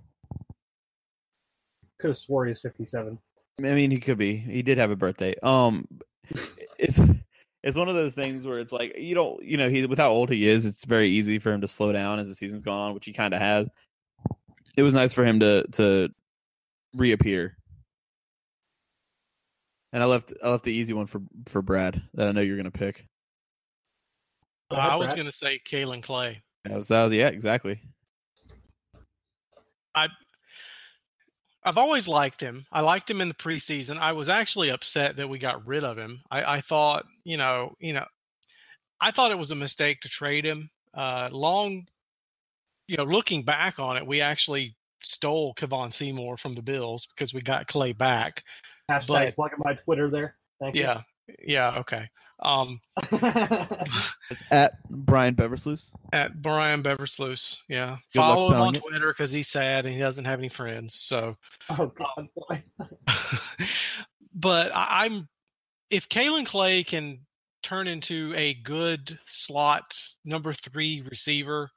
[1.99, 3.19] Could have swore he was fifty-seven.
[3.59, 4.37] I mean, he could be.
[4.37, 5.35] He did have a birthday.
[5.43, 5.89] Um,
[6.79, 7.01] it's
[7.63, 10.11] it's one of those things where it's like you don't, you know, he with how
[10.11, 12.81] old he is, it's very easy for him to slow down as the season's gone
[12.81, 13.67] on, which he kind of has.
[14.77, 16.11] It was nice for him to to
[16.95, 17.57] reappear
[19.97, 22.59] And I left I left the easy one for for Brad that I know you're
[22.59, 23.07] gonna pick.
[24.71, 25.17] Uh, I was Brad.
[25.17, 26.43] going to say Kaelin Clay.
[26.65, 27.81] That was, that was yeah, exactly.
[31.67, 32.67] I've always liked him.
[32.71, 33.99] I liked him in the preseason.
[33.99, 36.21] I was actually upset that we got rid of him.
[36.31, 38.05] I, I thought, you know, you know,
[39.01, 40.69] I thought it was a mistake to trade him.
[40.95, 41.87] Uh, long,
[42.87, 47.35] you know, looking back on it, we actually stole Kevon Seymour from the Bills because
[47.35, 48.45] we got Clay back.
[48.91, 50.37] Hashtag but- plugging my Twitter there.
[50.61, 51.03] Thank Yeah,
[51.45, 52.09] yeah, okay.
[52.43, 52.81] Um.
[54.29, 55.91] It's at Brian Beversluis.
[56.13, 57.99] at Brian Beversluis, yeah.
[58.13, 58.81] Good Follow him on it.
[58.81, 60.95] Twitter because he's sad and he doesn't have any friends.
[60.95, 61.37] So,
[61.71, 62.27] oh God.
[62.35, 62.65] why?
[64.35, 65.29] but I, I'm
[65.91, 67.21] if Kaelin Clay can
[67.63, 69.95] turn into a good slot
[70.25, 71.71] number three receiver,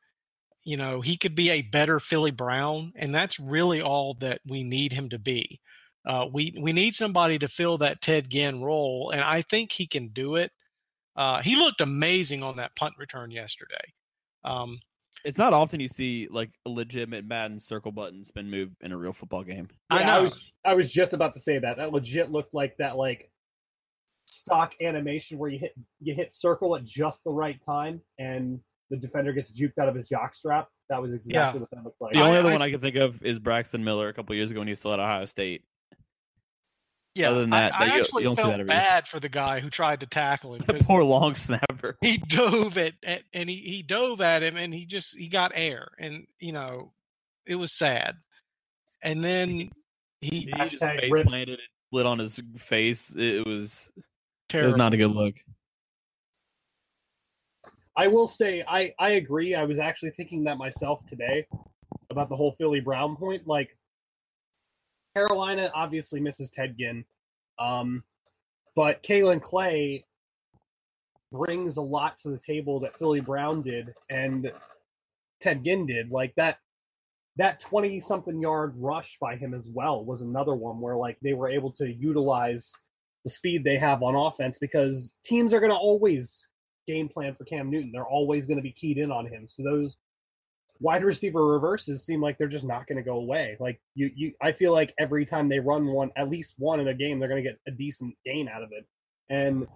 [0.64, 4.64] you know, he could be a better Philly Brown, and that's really all that we
[4.64, 5.60] need him to be.
[6.10, 9.86] Uh, we we need somebody to fill that Ted Ginn role, and I think he
[9.86, 10.52] can do it.
[11.16, 13.94] Uh, he looked amazing on that punt return yesterday.
[14.44, 14.80] Um,
[15.24, 18.98] It's not often you see like a legitimate Madden circle button spin move in a
[18.98, 19.68] real football game.
[19.92, 20.24] I Yeah, I know.
[20.24, 21.78] was I was just about to say that.
[21.78, 23.30] That legit looked like that like
[24.26, 28.98] stock animation where you hit you hit circle at just the right time and the
[28.98, 30.70] defender gets juked out of his jock strap.
[30.90, 32.14] That was exactly what that looked like.
[32.14, 34.34] The only I- other I- one I can think of is Braxton Miller a couple
[34.36, 35.64] years ago when he was still at Ohio State.
[37.20, 39.08] Yeah, Other than that, I, that you- actually you don't see felt that every- bad
[39.08, 40.64] for the guy who tried to tackle him.
[40.66, 41.98] The 'cause poor long snapper.
[42.02, 45.52] he dove at, at and he, he dove at him and he just he got
[45.56, 46.94] air and you know
[47.46, 48.16] it was sad
[49.02, 49.72] and then he
[50.22, 51.28] He just face rip.
[51.28, 53.16] planted and lit on his face.
[53.16, 53.92] It was
[54.50, 54.66] Terrible.
[54.66, 55.36] it was not a good look.
[57.96, 59.56] I will say I I agree.
[59.56, 61.46] I was actually thinking that myself today
[62.10, 63.46] about the whole Philly Brown point.
[63.48, 63.76] Like
[65.20, 67.04] Carolina obviously misses Ted Ginn,
[67.60, 68.04] um,
[68.76, 70.06] but Kaelin Clay
[71.32, 74.50] brings a lot to the table that Philly Brown did and
[75.42, 76.12] Ted Ginn did.
[76.12, 76.60] Like that
[77.36, 81.34] that 20 something yard rush by him as well was another one where like they
[81.34, 82.72] were able to utilize
[83.24, 86.48] the speed they have on offense because teams are going to always
[86.88, 87.92] game plan for Cam Newton.
[87.92, 89.48] They're always going to be keyed in on him.
[89.48, 89.96] So those
[90.80, 93.58] wide receiver reverses seem like they're just not going to go away.
[93.60, 96.88] Like you, you, I feel like every time they run one, at least one in
[96.88, 98.86] a game, they're going to get a decent gain out of it.
[99.30, 99.68] And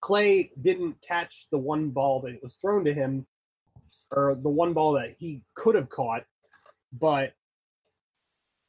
[0.00, 3.26] Clay didn't catch the one ball that was thrown to him,
[4.10, 6.24] or the one ball that he could have caught,
[6.92, 7.32] but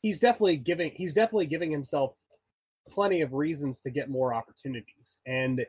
[0.02, 2.14] he's definitely giving he's definitely giving himself
[2.90, 5.18] plenty of reasons to get more opportunities.
[5.26, 5.66] And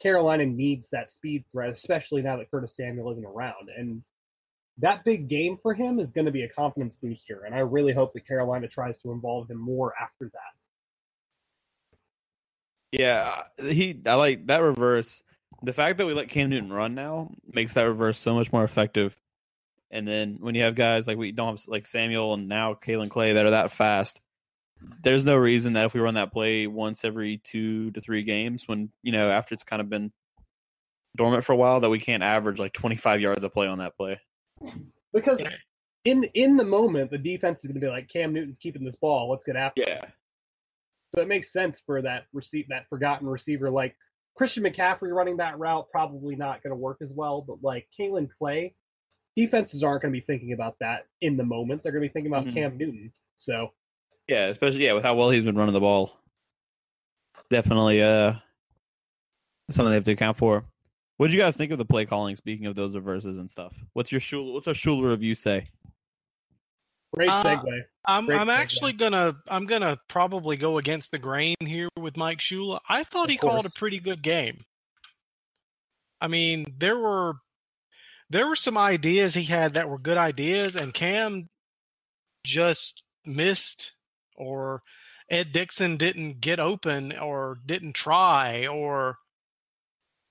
[0.00, 3.70] Carolina needs that speed threat, especially now that Curtis Samuel isn't around.
[3.76, 4.02] And
[4.78, 7.44] that big game for him is going to be a confidence booster.
[7.44, 10.58] And I really hope that Carolina tries to involve him more after that.
[12.92, 14.00] Yeah, he.
[14.06, 15.22] I like that reverse.
[15.62, 18.64] The fact that we let Cam Newton run now makes that reverse so much more
[18.64, 19.16] effective.
[19.90, 23.10] And then when you have guys like we don't have like Samuel and now Kaelin
[23.10, 24.20] Clay that are that fast,
[25.02, 28.68] there's no reason that if we run that play once every two to three games,
[28.68, 30.12] when you know after it's kind of been
[31.16, 33.96] dormant for a while, that we can't average like 25 yards a play on that
[33.96, 34.20] play.
[35.12, 35.42] Because
[36.04, 38.96] in in the moment, the defense is going to be like, Cam Newton's keeping this
[38.96, 39.30] ball.
[39.30, 39.82] Let's get after.
[39.86, 40.04] Yeah,
[41.14, 43.96] So it makes sense for that receive that forgotten receiver like
[44.36, 47.42] Christian McCaffrey running that route probably not going to work as well.
[47.42, 48.74] But like Kaelin Clay,
[49.36, 51.82] defenses aren't going to be thinking about that in the moment.
[51.82, 52.54] They're going to be thinking about Mhm.
[52.54, 53.12] Cam Newton.
[53.36, 53.70] So
[54.28, 56.14] yeah, especially yeah with how well he's been running the ball.
[57.50, 58.34] Definitely, uh,
[59.70, 60.64] something they have to account for.
[61.18, 62.36] What did you guys think of the play calling?
[62.36, 65.66] Speaking of those reverses and stuff, what's your Shula, what's our Shula review say?
[67.14, 67.80] great Uh, segue.
[68.04, 68.54] I'm Great I'm segue.
[68.56, 72.80] actually gonna I'm gonna probably go against the grain here with Mike Shula.
[72.88, 74.64] I thought Of he called a pretty good game.
[76.20, 77.34] I mean, there were
[78.30, 81.48] there were some ideas he had that were good ideas, and Cam
[82.44, 83.92] just missed,
[84.36, 84.82] or
[85.30, 89.16] Ed Dickson didn't get open, or didn't try, or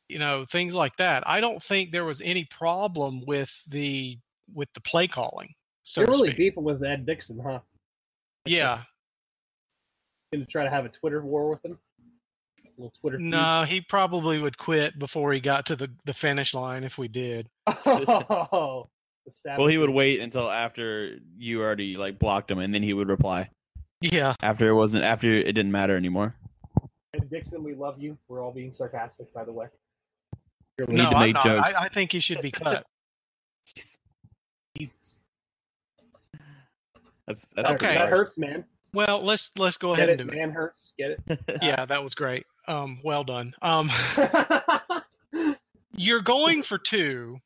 [0.10, 1.28] you know things like that.
[1.28, 4.18] I don't think there was any problem with the
[4.54, 5.54] with the play calling.
[5.84, 6.38] So You're really speak.
[6.38, 7.60] beefing with Ed Dickson, huh?
[8.46, 8.84] yeah.
[10.34, 11.80] Going to try to have a Twitter war with him.
[12.66, 13.18] A little Twitter.
[13.18, 13.30] feud?
[13.30, 17.08] No, he probably would quit before he got to the, the finish line if we
[17.08, 17.48] did.
[17.86, 18.90] Oh.
[19.58, 23.10] Well, he would wait until after you already like blocked him, and then he would
[23.10, 23.50] reply
[24.00, 24.36] Yeah.
[24.42, 26.34] after it wasn't after it didn't matter anymore.
[27.14, 28.18] Ed Dickson, we love you.
[28.30, 29.68] We're all being sarcastic, by the way.
[30.78, 31.44] You're We need No, to I'm make not.
[31.44, 31.74] jokes.
[31.76, 32.86] I, I think he should be cut.
[34.78, 35.18] Jesus.
[37.28, 37.96] That's that's Okay.
[37.96, 38.66] That hurts, man.
[38.94, 40.94] Well, let's let's go Get ahead it, and do man hurts.
[40.98, 41.40] Get it.
[41.62, 42.46] Yeah, that was great.
[42.68, 43.54] Um, well done.
[43.62, 43.92] Um,
[45.96, 47.38] you're going for two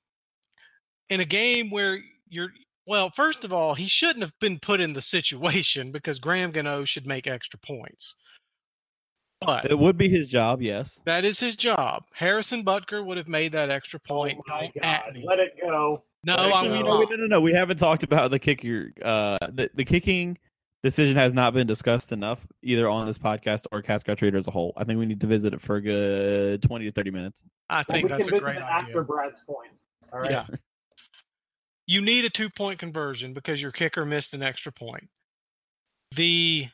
[1.09, 2.49] in a game where you're
[2.87, 6.83] well first of all he shouldn't have been put in the situation because graham gano
[6.85, 8.15] should make extra points
[9.41, 11.01] but It would be his job, yes.
[11.05, 14.83] that is his job harrison butker would have made that extra point oh my Don't
[14.85, 15.13] at god!
[15.15, 15.23] me.
[15.27, 16.03] Let it go.
[16.23, 17.41] no Actually, i'm you no, no, no, no.
[17.41, 18.91] We haven't talked about the kicker.
[19.03, 20.37] Uh, the, the kicking
[20.83, 24.47] decision has not been discussed enough either on this podcast or Cat Scratch Reader as
[24.47, 24.73] a whole.
[24.77, 27.43] I think we need to visit it for a good twenty to thirty minutes.
[27.69, 29.71] i Well, think we that's can a visit great it idea after Brad's point.
[30.13, 30.31] All right.
[30.31, 30.45] Yeah.
[31.87, 35.07] you need a two point conversion because your kicker missed an extra point.
[36.15, 36.67] The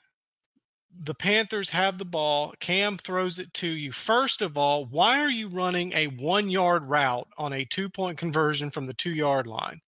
[1.03, 2.53] the Panthers have the ball.
[2.59, 3.91] Cam throws it to you.
[3.91, 8.17] First of all, why are you running a one yard route on a two point
[8.17, 9.79] conversion from the two yard line?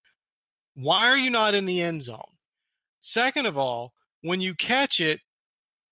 [0.76, 2.22] Why are you not in the end zone?
[3.01, 5.22] Second of all, when you catch it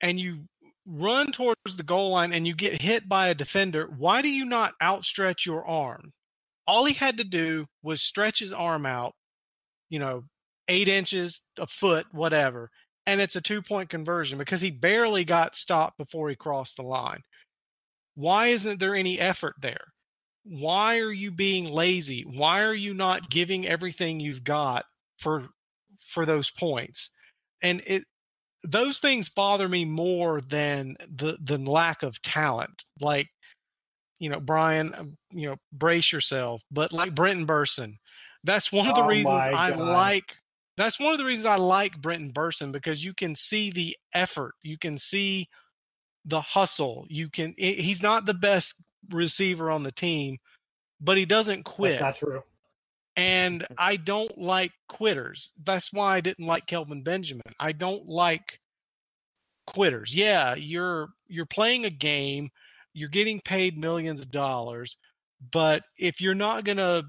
[0.01, 0.45] and you
[0.85, 4.45] run towards the goal line and you get hit by a defender, why do you
[4.45, 6.13] not outstretch your arm?
[6.67, 9.13] all he had to do was stretch his arm out,
[9.89, 10.23] you know,
[10.67, 12.69] eight inches, a foot, whatever,
[13.07, 16.83] and it's a two point conversion because he barely got stopped before he crossed the
[16.83, 17.21] line.
[18.15, 19.85] Why isn't there any effort there?
[20.43, 22.23] Why are you being lazy?
[22.23, 24.85] Why are you not giving everything you've got
[25.19, 25.47] for
[26.09, 27.09] for those points?
[27.63, 28.03] And it
[28.63, 32.83] those things bother me more than the the lack of talent.
[32.99, 33.27] Like
[34.19, 36.61] you know, Brian, um, you know, brace yourself.
[36.71, 37.93] But like Brenton Bersin,
[38.43, 39.79] that's one of the Oh reasons I God.
[39.79, 40.35] like.
[40.77, 44.53] That's one of the reasons I like Brenton Bersin because you can see the effort,
[44.61, 45.49] you can see
[46.25, 47.05] the hustle.
[47.09, 47.55] You can.
[47.59, 48.75] i- He's not the best
[49.09, 50.37] receiver on the team,
[51.01, 51.93] but he doesn't quit.
[51.99, 52.43] That's not true.
[53.15, 55.51] And I don't like quitters.
[55.63, 57.41] That's why I didn't like Kelvin Benjamin.
[57.59, 58.59] I don't like
[59.65, 60.13] quitters.
[60.13, 62.49] Yeah, you're you're playing a game,
[62.93, 64.97] you're getting paid millions of dollars,
[65.51, 67.05] but if you're not going to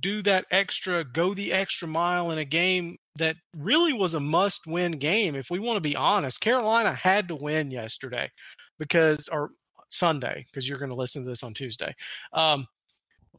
[0.00, 4.92] do that extra, go the extra mile in a game that really was a must-win
[4.92, 8.30] game, if we want to be honest, Carolina had to win yesterday
[8.78, 9.50] because or
[9.88, 11.94] Sunday because you're going to listen to this on Tuesday.
[12.32, 12.66] Um,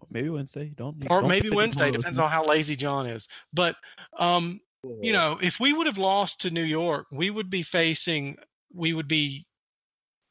[0.09, 0.71] Maybe Wednesday.
[0.75, 3.27] Don't or don't maybe Wednesday, depends on how lazy John is.
[3.53, 3.75] But
[4.17, 4.59] um,
[5.01, 8.37] you know, if we would have lost to New York, we would be facing
[8.73, 9.45] we would be,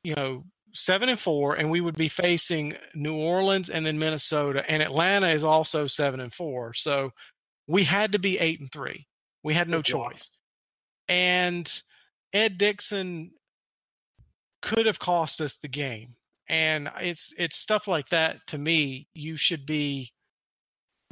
[0.02, 4.64] you know, seven and four, and we would be facing New Orleans and then Minnesota,
[4.70, 6.74] and Atlanta is also seven and four.
[6.74, 7.10] So
[7.66, 9.06] we had to be eight and three.
[9.42, 10.12] We had no Good job.
[10.12, 10.30] choice.
[11.08, 11.82] And
[12.32, 13.32] Ed Dickson
[14.62, 16.14] could have cost us the game.
[16.48, 20.12] And it's it's stuff like that to me you should be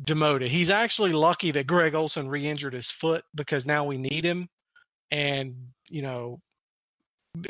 [0.04, 0.50] demoted.
[0.50, 4.48] He's actually lucky that Greg Olsen re-injured his foot because now we need him.
[5.10, 5.54] And
[5.88, 6.40] you know,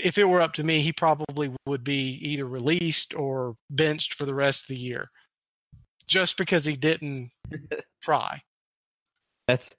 [0.01, 4.25] if it were up to me, he probably would be either released or benched for
[4.27, 5.11] the rest of the year,
[6.07, 7.31] just because he didn't
[8.03, 8.43] try.
[9.47, 9.75] That's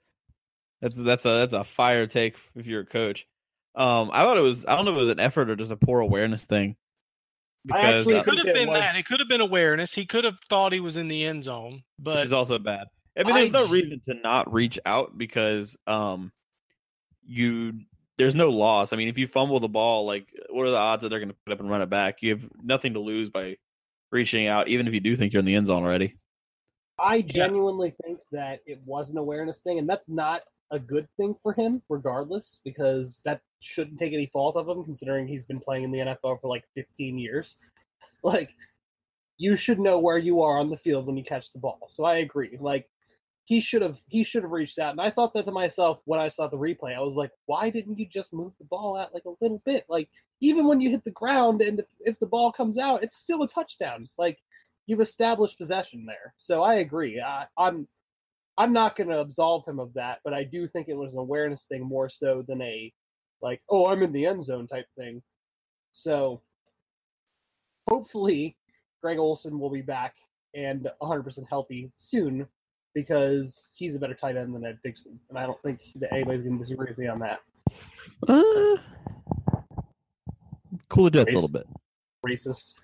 [0.80, 3.26] that's that's a that's a fire take if you're a coach.
[3.74, 5.70] Um, I thought it was I don't know if it was an effort or just
[5.70, 6.76] a poor awareness thing.
[7.64, 8.96] Because actually uh, It could have been was- that.
[8.96, 9.92] It could have been awareness.
[9.92, 12.86] He could have thought he was in the end zone, which but is also bad.
[13.18, 16.32] I mean, there's I no reason to not reach out because um,
[17.26, 17.74] you
[18.20, 18.92] there's no loss.
[18.92, 21.30] I mean, if you fumble the ball, like what are the odds that they're going
[21.30, 22.20] to put up and run it back?
[22.20, 23.56] You have nothing to lose by
[24.12, 26.16] reaching out, even if you do think you're in the end zone already.
[26.98, 31.34] I genuinely think that it was an awareness thing, and that's not a good thing
[31.42, 35.84] for him, regardless, because that shouldn't take any fault of him, considering he's been playing
[35.84, 37.56] in the NFL for like 15 years.
[38.22, 38.54] Like,
[39.38, 41.86] you should know where you are on the field when you catch the ball.
[41.88, 42.58] So I agree.
[42.60, 42.86] Like,
[43.50, 46.20] he should have he should have reached out, and I thought that to myself when
[46.20, 46.96] I saw the replay.
[46.96, 49.84] I was like, why didn't you just move the ball out like a little bit?
[49.88, 50.08] Like,
[50.40, 53.42] even when you hit the ground, and if, if the ball comes out, it's still
[53.42, 54.06] a touchdown.
[54.16, 54.38] Like
[54.86, 56.32] you've established possession there.
[56.38, 57.20] So I agree.
[57.20, 57.88] I, I'm
[58.56, 61.18] I'm not going to absolve him of that, but I do think it was an
[61.18, 62.92] awareness thing more so than a
[63.42, 65.22] like, oh, I'm in the end zone type thing.
[65.92, 66.40] So
[67.88, 68.56] hopefully
[69.02, 70.14] Greg Olsen will be back
[70.54, 72.46] and 100% healthy soon
[72.94, 76.42] because he's a better tight end than Ed Dickson, and I don't think that anybody's
[76.42, 77.40] going to disagree with me on that.
[78.28, 78.76] Uh,
[80.88, 81.66] cool the Jets a little bit.
[82.26, 82.74] Racist.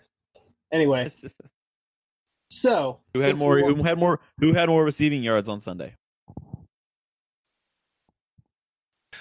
[0.72, 1.10] Anyway,
[2.50, 3.56] so who had more?
[3.56, 4.20] we Who had more?
[4.38, 5.94] Who had more receiving yards on Sunday?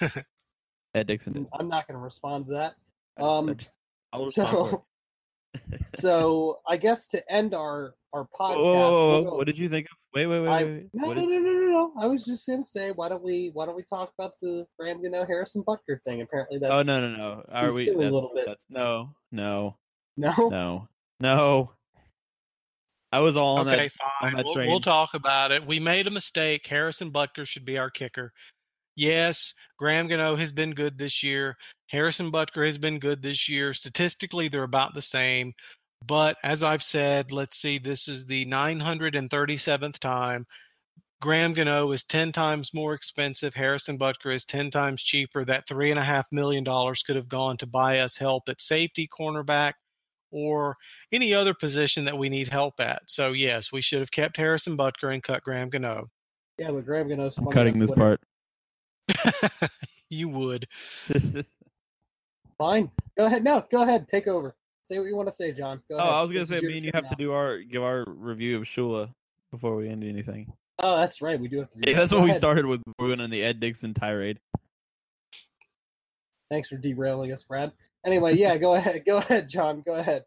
[0.94, 1.46] Ed Dickson did.
[1.52, 2.74] I'm not going to respond to that.
[3.22, 3.56] Um,
[4.12, 4.80] I'll respond So, it.
[5.98, 9.58] So I guess to end our our podcast, whoa, whoa, we'll whoa, go- What did
[9.58, 9.96] you think of?
[10.14, 10.72] Wait, wait, wait, I- wait.
[10.74, 10.86] wait.
[10.94, 11.66] no, no, no, no, no, no.
[11.70, 14.66] no, I was just gonna say, why don't we why don't we talk about the
[14.78, 16.22] Graham Gano Harrison Butker thing?
[16.22, 17.42] Apparently, oh, that's oh no no no.
[17.52, 17.84] Are we?
[17.86, 18.46] still a little bit.
[18.46, 19.76] that's no no
[20.16, 20.32] no.
[20.38, 20.88] no
[21.20, 21.72] no.
[23.12, 23.92] I was all on okay, that.
[24.20, 24.36] fine.
[24.36, 24.68] that We'll, train.
[24.70, 25.64] we'll talk about it.
[25.66, 26.66] We made a mistake.
[26.66, 28.32] Harrison Butker should be our kicker.
[28.96, 31.56] Yes, Graham Gano has been good this year.
[31.88, 33.74] Harrison Butker has been good this year.
[33.74, 35.52] Statistically, they're about the same.
[36.04, 40.46] But as I've said, let's see, this is the 937th time.
[41.20, 43.54] Graham Gano is 10 times more expensive.
[43.54, 45.44] Harrison Butker is 10 times cheaper.
[45.44, 49.74] That $3.5 million could have gone to buy us help at safety, cornerback,
[50.30, 50.76] or
[51.12, 53.02] any other position that we need help at.
[53.06, 56.08] So, yes, we should have kept Harrison Butker and cut Graham Gano.
[56.58, 57.30] Yeah, but Graham Gano.
[57.38, 58.20] I'm cutting this part.
[60.10, 60.66] you would.
[62.58, 62.90] Fine.
[63.18, 63.44] Go ahead.
[63.44, 64.08] No, go ahead.
[64.08, 64.54] Take over.
[64.82, 65.82] Say what you want to say, John.
[65.90, 66.12] Go Oh, ahead.
[66.14, 67.82] I was gonna This say, your me and you show have to do our give
[67.82, 69.10] our review of Shula
[69.50, 70.52] before we end anything.
[70.78, 71.38] Oh, that's right.
[71.40, 71.78] We do have to.
[71.78, 72.00] Do Yeah, that.
[72.00, 72.82] that's Go what we started with.
[72.98, 74.38] We're going on the Ed Dickson tirade.
[76.50, 77.72] Thanks for derailing us, Brad.
[78.04, 79.02] Anyway, yeah, go ahead.
[79.06, 79.82] Go ahead, John.
[79.84, 80.24] Go ahead.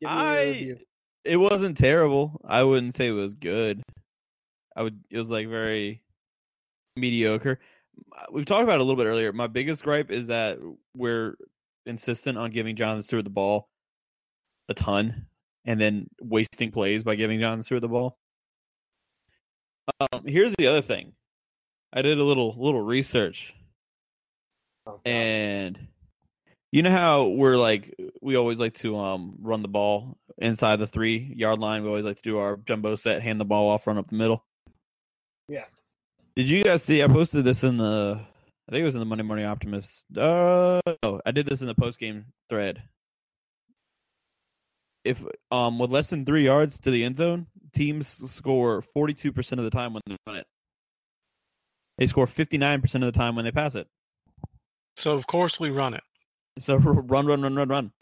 [0.00, 0.78] Give me I review.
[1.24, 2.40] it wasn't terrible.
[2.44, 3.82] I wouldn't say it was good.
[4.76, 5.00] I would.
[5.10, 6.02] It was like very
[6.96, 7.58] mediocre.
[8.30, 9.32] We've talked about it a little bit earlier.
[9.32, 10.58] My biggest gripe is that
[10.94, 11.36] we're
[11.86, 13.68] insistent on giving Jonathan Stewart the ball
[14.68, 15.26] a ton,
[15.64, 18.18] and then wasting plays by giving Jonathan Stewart the ball.
[20.00, 21.12] Um, here's the other thing.
[21.92, 23.54] I did a little little research
[24.86, 25.78] Oh, and
[26.70, 30.86] you know how we're like we always like to um run the ball inside the
[30.86, 33.86] three yard line we always like to do our jumbo set hand the ball off
[33.86, 34.44] run up the middle
[35.48, 35.64] Yeah.
[36.36, 38.20] Did you guys see i posted this in the
[38.68, 40.04] i think it was in the monday morning optimist.
[40.16, 42.82] Uh no i did this in the post game thread.
[45.04, 49.64] If um with less than three yards to the end zone teams score 42% of
[49.64, 50.46] the time when they run it.
[51.98, 53.86] They score 59% of the time when they pass it.
[54.96, 56.02] So, of course, we run it.
[56.58, 57.92] So run, run, run, run, run,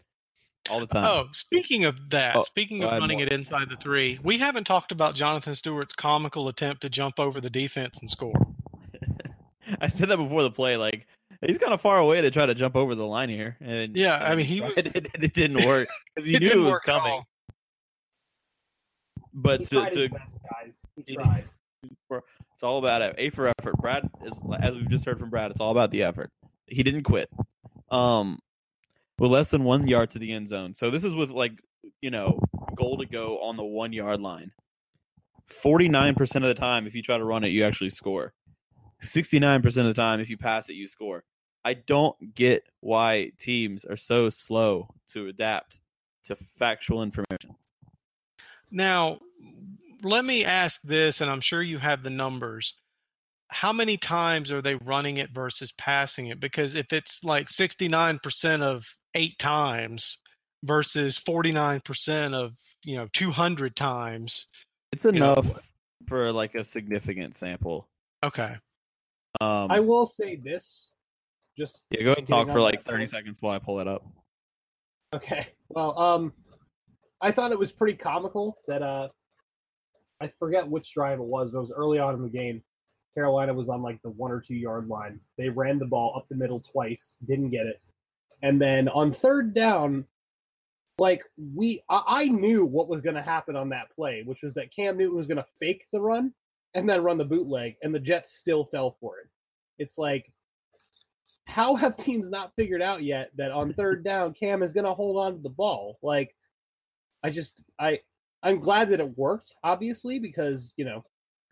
[0.71, 1.05] all the time.
[1.05, 3.27] Oh, speaking of that, Oh, speaking of running more.
[3.27, 7.41] it inside the three, we haven't talked about Jonathan Stewart's comical attempt to jump over
[7.41, 8.35] the defense and score.
[9.81, 10.77] I said that before the play.
[10.77, 11.07] Like
[11.47, 14.17] he's kind of far away to try to jump over the line here, and Yeah,
[14.17, 16.81] I mean, he was- It, it, it didn't work because he It knew it was
[16.81, 17.23] coming.
[19.33, 20.81] But he to, tried to his best, guys.
[20.97, 21.45] He He- tried.
[22.53, 23.15] it's all about it.
[23.19, 23.77] A for effort.
[23.79, 25.51] Brad is as we've just heard from Brad.
[25.51, 26.31] It's all about the effort.
[26.67, 27.29] He didn't quit.
[27.91, 28.39] Um,
[29.19, 30.75] with less than one yard to the end zone.
[30.75, 31.61] So this is with like
[32.01, 32.41] you know
[32.75, 34.53] goal to go on the one yard line.
[35.47, 38.33] Forty nine percent of the time, if you try to run it, you actually score.
[39.01, 41.25] Sixty nine percent of the time, if you pass it, you score.
[41.65, 45.81] I don't get why teams are so slow to adapt
[46.27, 47.57] to factual information.
[48.71, 49.19] Now,
[50.03, 52.75] let me ask this, and I'm sure you have the numbers.
[53.55, 56.41] How many times are they running it versus passing it?
[56.41, 58.85] Because if it's like 69% of
[59.15, 60.19] eight times
[60.65, 64.49] versus 49% of, you know, 200 times.
[64.91, 65.71] It's know, enough
[66.09, 67.89] for like a significant sample.
[68.25, 68.57] Okay.
[69.41, 70.91] Um, I will say this.
[71.57, 73.11] Just Yeah, go ahead and talk for like 30 point.
[73.11, 74.05] seconds while I pull it up.
[75.15, 75.47] Okay.
[75.69, 76.33] Well, um,
[77.21, 79.09] I thought it was pretty comical that uh,
[80.21, 82.61] I forget which drive it was, but it was early on in the game.
[83.17, 85.21] Carolina was on like the one or two yard line.
[85.39, 87.81] They ran the ball up the middle twice, didn't get it,
[88.43, 90.05] and then on third down,
[90.99, 91.23] like
[91.55, 94.97] we, I, knew what was going to happen on that play, which was that Cam
[94.97, 96.33] Newton was going to fake the run
[96.75, 99.29] and then run the bootleg, and the Jets still fell for it.
[99.79, 100.33] It's like
[101.47, 104.95] how have teams not figured out yet that on third down Cam is going to
[104.95, 105.99] hold on to the ball?
[106.03, 106.35] Like,
[107.23, 108.01] I just I
[108.43, 111.03] I'm glad that it worked, obviously, because you know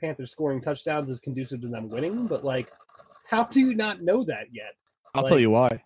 [0.03, 2.27] Panthers scoring touchdowns is conducive to them winning.
[2.27, 2.69] But like,
[3.27, 4.75] how do you not know that yet?
[5.15, 5.83] I'll Like- tell you why.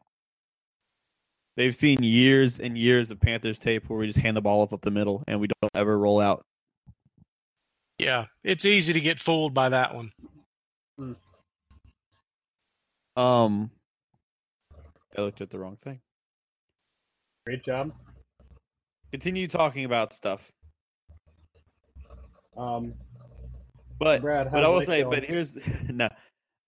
[1.57, 4.73] They've seen years and years of Panthers tape where we just hand the ball off
[4.75, 6.45] up the middle and we don't ever roll out.
[7.99, 8.27] Yeah.
[8.45, 10.13] It's easy to get fooled by that one.
[13.17, 13.71] Um,
[15.17, 16.01] I looked at the wrong thing.
[17.47, 17.93] Great job.
[19.13, 20.53] Continue talking about stuff,
[22.57, 22.93] Um,
[23.99, 25.15] but Brad, but I will say, doing?
[25.15, 26.09] but here's no,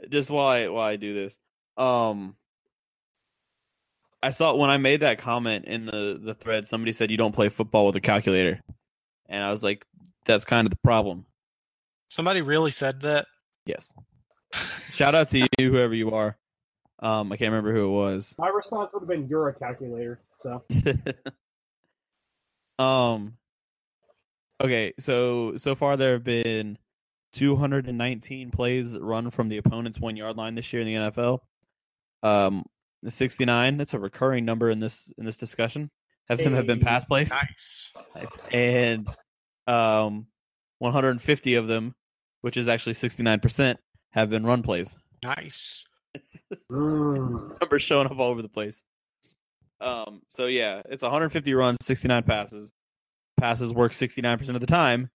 [0.08, 1.38] just why I, why I do this.
[1.76, 2.36] Um,
[4.22, 7.34] I saw when I made that comment in the the thread, somebody said you don't
[7.34, 8.60] play football with a calculator,
[9.28, 9.86] and I was like,
[10.24, 11.26] that's kind of the problem.
[12.08, 13.26] Somebody really said that.
[13.66, 13.94] Yes.
[14.92, 16.36] Shout out to you, whoever you are.
[17.00, 18.34] Um, I can't remember who it was.
[18.38, 20.18] my response would have been you're a calculator.
[20.36, 20.64] So
[22.78, 23.34] um.
[24.60, 26.76] Okay, so so far there have been
[27.38, 31.38] 219 plays run from the opponent's one yard line this year in the NFL.
[32.22, 32.64] Um,
[33.02, 33.76] the 69.
[33.76, 35.90] That's a recurring number in this in this discussion.
[36.28, 37.30] Have them have been pass plays.
[37.30, 37.92] Nice.
[38.14, 38.38] Nice.
[38.52, 39.08] And
[39.66, 40.26] um,
[40.78, 41.94] 150 of them,
[42.42, 43.76] which is actually 69%,
[44.10, 44.96] have been run plays.
[45.22, 45.86] Nice.
[46.70, 48.82] Numbers showing up all over the place.
[49.80, 52.72] Um, so yeah, it's 150 runs, 69 passes.
[53.38, 55.10] Passes work 69% of the time,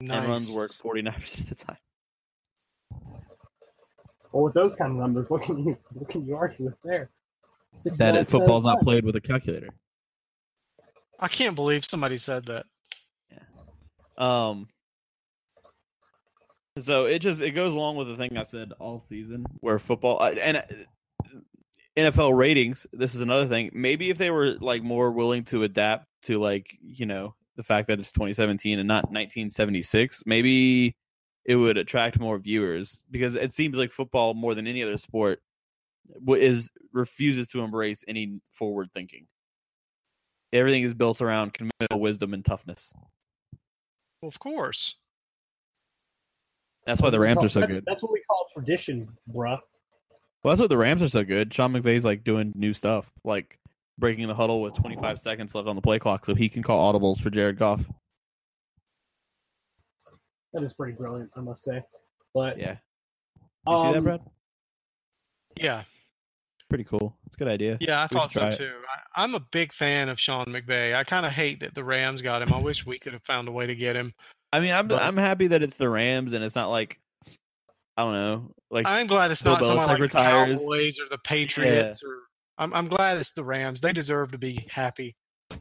[0.00, 0.18] Nice.
[0.18, 1.76] and runs work 49% of the time.
[4.32, 7.08] Well, with those kind of numbers, what can you what can you argue with there?
[7.72, 8.84] Six That 69% it, football's of not time.
[8.84, 9.68] played with a calculator.
[11.20, 12.66] I can't believe somebody said that.
[13.30, 13.38] Yeah.
[14.48, 14.68] Um.
[16.78, 20.20] So it just it goes along with the thing I've said all season, where football
[20.20, 20.62] and uh,
[21.96, 22.86] NFL ratings.
[22.92, 23.70] This is another thing.
[23.72, 27.88] Maybe if they were like more willing to adapt to like you know the fact
[27.88, 30.96] that it's 2017 and not 1976, maybe
[31.44, 35.40] it would attract more viewers because it seems like football more than any other sport
[36.28, 39.26] is refuses to embrace any forward thinking.
[40.52, 42.94] Everything is built around conventional wisdom and toughness.
[44.20, 44.96] Well, of course.
[46.86, 47.84] That's why the Rams are so good.
[47.86, 49.58] That's what we call tradition, bruh.
[50.42, 51.52] Well, that's why the Rams are so good.
[51.52, 53.58] Sean McVay's like doing new stuff, like
[53.98, 56.92] breaking the huddle with 25 seconds left on the play clock, so he can call
[56.92, 57.84] audibles for Jared Goff.
[60.52, 61.82] That is pretty brilliant, I must say.
[62.32, 62.76] But Yeah,
[63.68, 64.20] you see that, um, Brad?
[65.56, 65.82] Yeah.
[66.68, 67.16] Pretty cool.
[67.26, 67.76] It's a good idea.
[67.80, 68.56] Yeah, I We thought so it.
[68.56, 68.72] too.
[69.16, 70.94] I, I'm a big fan of Sean McVay.
[70.94, 72.52] I kind of hate that the Rams got him.
[72.52, 74.12] I wish we could have found a way to get him.
[74.52, 76.98] I mean, I'm But- I'm happy that it's the Rams and it's not like
[77.96, 80.58] I don't know, like I'm glad it's Bill not somebody Belichick like retires.
[80.58, 82.18] the Cowboys or the Patriots or.
[82.58, 83.80] I'm I'm glad it's the Rams.
[83.80, 85.16] They deserve to be happy.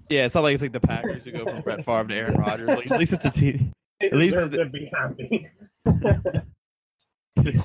[0.10, 2.36] yeah, it's not like it's like the Packers who go from Brett Favre to Aaron
[2.39, 2.68] Rodgers.
[2.68, 3.72] Like, at least it's a team.
[4.00, 5.48] they At least deserve the- to be happy.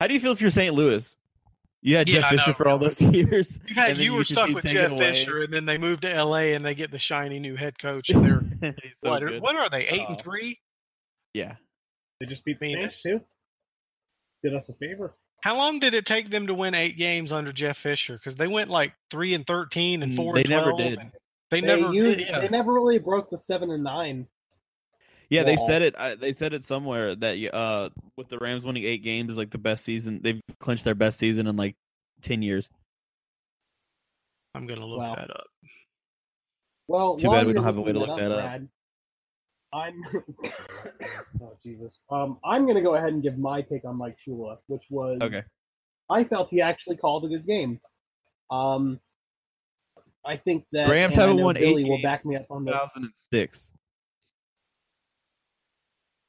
[0.00, 0.74] How do you feel if you're St.
[0.74, 1.16] Louis?
[1.82, 3.60] You had Yeah, Jeff Fisher for all those years.
[3.68, 4.96] You, had, and then you you were stuck with Jeff.
[4.98, 6.54] Fisher, and then they moved to L.A.
[6.54, 8.24] and they get the shiny new head coach, and
[8.60, 9.22] they're He's so what?
[9.22, 9.42] are- good.
[9.42, 9.86] What are they?
[9.86, 10.22] Eight and Oh.
[10.22, 10.58] three?
[11.34, 11.54] Yeah.
[12.20, 13.20] they just beat the Saints too.
[14.42, 15.14] Did us a favor.
[15.42, 18.14] How long did it take them to win eight games under Jeff Fisher?
[18.14, 20.34] Because they went like three and thirteen and Mm, four.
[20.34, 20.98] they and never did.
[21.50, 22.28] They, They never used, did.
[22.28, 22.40] Yeah.
[22.40, 24.26] They never really broke the seven and nine.
[25.28, 25.96] Yeah, they said it.
[25.98, 29.50] I, they said it somewhere that uh, with the Rams winning eight games is like
[29.50, 30.20] the best season.
[30.22, 31.74] They've clinched their best season in like
[32.22, 32.70] ten years.
[34.54, 35.14] I'm gonna look Wow.
[35.16, 35.46] that up.
[36.88, 38.38] Well, Too bad we don't have a way to looking look that up.
[38.44, 38.68] Brad,
[39.76, 40.02] I'm.
[41.42, 42.00] oh Jesus.
[42.10, 45.18] Um, I'm going to go ahead and give my take on Mike Shula, which was
[45.20, 45.42] Okay.
[46.08, 47.78] I felt he actually called a good game.
[48.50, 49.00] Um,
[50.24, 52.64] I think that Rams and haven't know won eight Billy will back me up on
[52.64, 52.74] this.
[52.74, 53.72] 2006.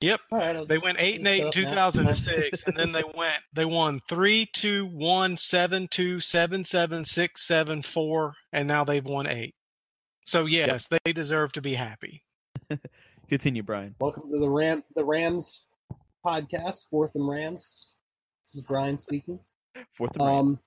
[0.01, 0.19] Yep.
[0.31, 1.89] All right, I'll They went eight and eight in shut up now.
[1.89, 7.47] 2006, and then they went they won three, two, one, seven, two, seven, seven, six,
[7.47, 9.55] seven, four, and now they've won eight.
[10.25, 12.23] So yes, they deserve to be happy.
[13.29, 13.93] Continue, Brian.
[13.99, 15.65] Welcome to the Ram the Rams
[16.25, 17.95] podcast, Fourth and Rams.
[18.41, 19.37] This is Brian speaking.
[19.97, 20.39] Fourth and Rams.
[20.39, 20.59] Um,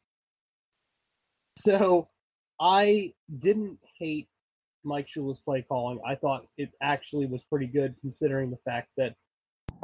[1.56, 2.06] so
[2.60, 4.28] I didn't hate
[4.84, 6.00] Mike Shula's play calling.
[6.06, 9.14] I thought it actually was pretty good considering the fact that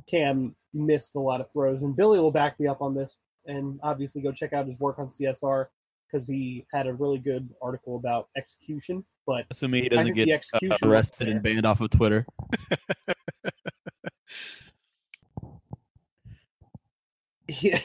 [0.06, 1.82] Cam missed a lot of throws.
[1.82, 3.16] And Billy will back me up on this.
[3.46, 5.66] And obviously, go check out his work on CSR
[6.06, 9.02] because he had a really good article about execution.
[9.26, 12.26] But Assuming he doesn't get uh, execution arrested and banned off of Twitter.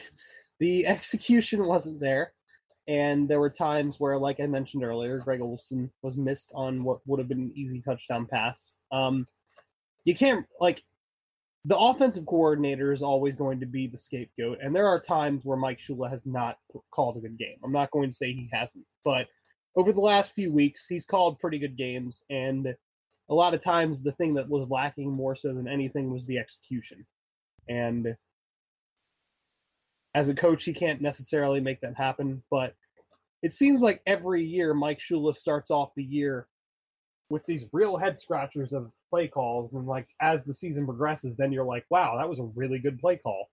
[0.58, 2.32] the execution wasn't there.
[2.88, 6.98] And there were times where, like I mentioned earlier, Greg Olsen was missed on what
[7.06, 8.76] would have been an easy touchdown pass.
[8.90, 9.24] Um,
[10.04, 10.82] you can't like
[11.64, 15.56] the offensive coordinator is always going to be the scapegoat, and there are times where
[15.56, 16.56] Mike Shula has not
[16.90, 17.56] called a good game.
[17.62, 19.28] I'm not going to say he hasn't, but
[19.76, 22.74] over the last few weeks, he's called pretty good games, and
[23.32, 26.36] a lot of times the thing that was lacking more so than anything was the
[26.36, 27.06] execution.
[27.66, 28.14] And
[30.14, 32.74] as a coach, he can't necessarily make that happen, but
[33.42, 36.46] it seems like every year Mike Shula starts off the year
[37.30, 41.52] with these real head scratchers of play calls, and like as the season progresses, then
[41.52, 43.48] you're like, wow, that was a really good play call.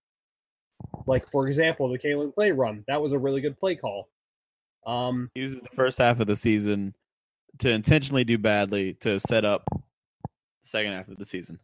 [1.07, 4.09] Like for example, the Kaelin Clay run, that was a really good play call.
[4.85, 6.95] Um, uses the first half of the season
[7.59, 9.79] to intentionally do badly to set up the
[10.61, 11.59] second half of the season.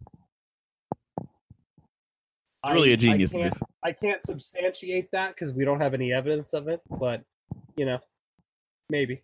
[1.20, 3.54] It's really I- a genius I move.
[3.84, 7.24] I can't substantiate that because we don't have any evidence of it, but
[7.78, 8.00] you know,
[8.90, 9.22] maybe.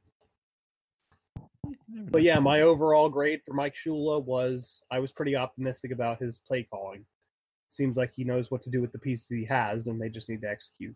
[1.89, 6.39] But yeah, my overall grade for Mike Shula was I was pretty optimistic about his
[6.39, 7.05] play calling.
[7.69, 10.27] seems like he knows what to do with the pieces he has, and they just
[10.29, 10.95] need to execute.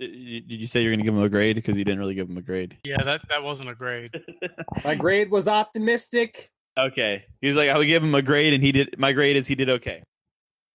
[0.00, 2.14] Did did you say you're going to give him a grade because you didn't really
[2.14, 2.78] give him a grade?
[2.84, 4.18] Yeah, that that wasn't a grade.
[4.84, 6.50] My grade was optimistic.
[6.78, 8.98] Okay, he's like I would give him a grade, and he did.
[8.98, 10.02] My grade is he did okay.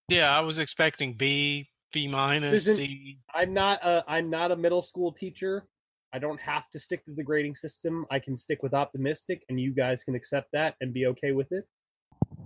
[0.09, 3.17] Yeah, I was expecting B, B minus, C.
[3.33, 5.63] I'm not a I'm not a middle school teacher.
[6.13, 8.05] I don't have to stick to the grading system.
[8.11, 11.51] I can stick with optimistic, and you guys can accept that and be okay with
[11.51, 11.65] it.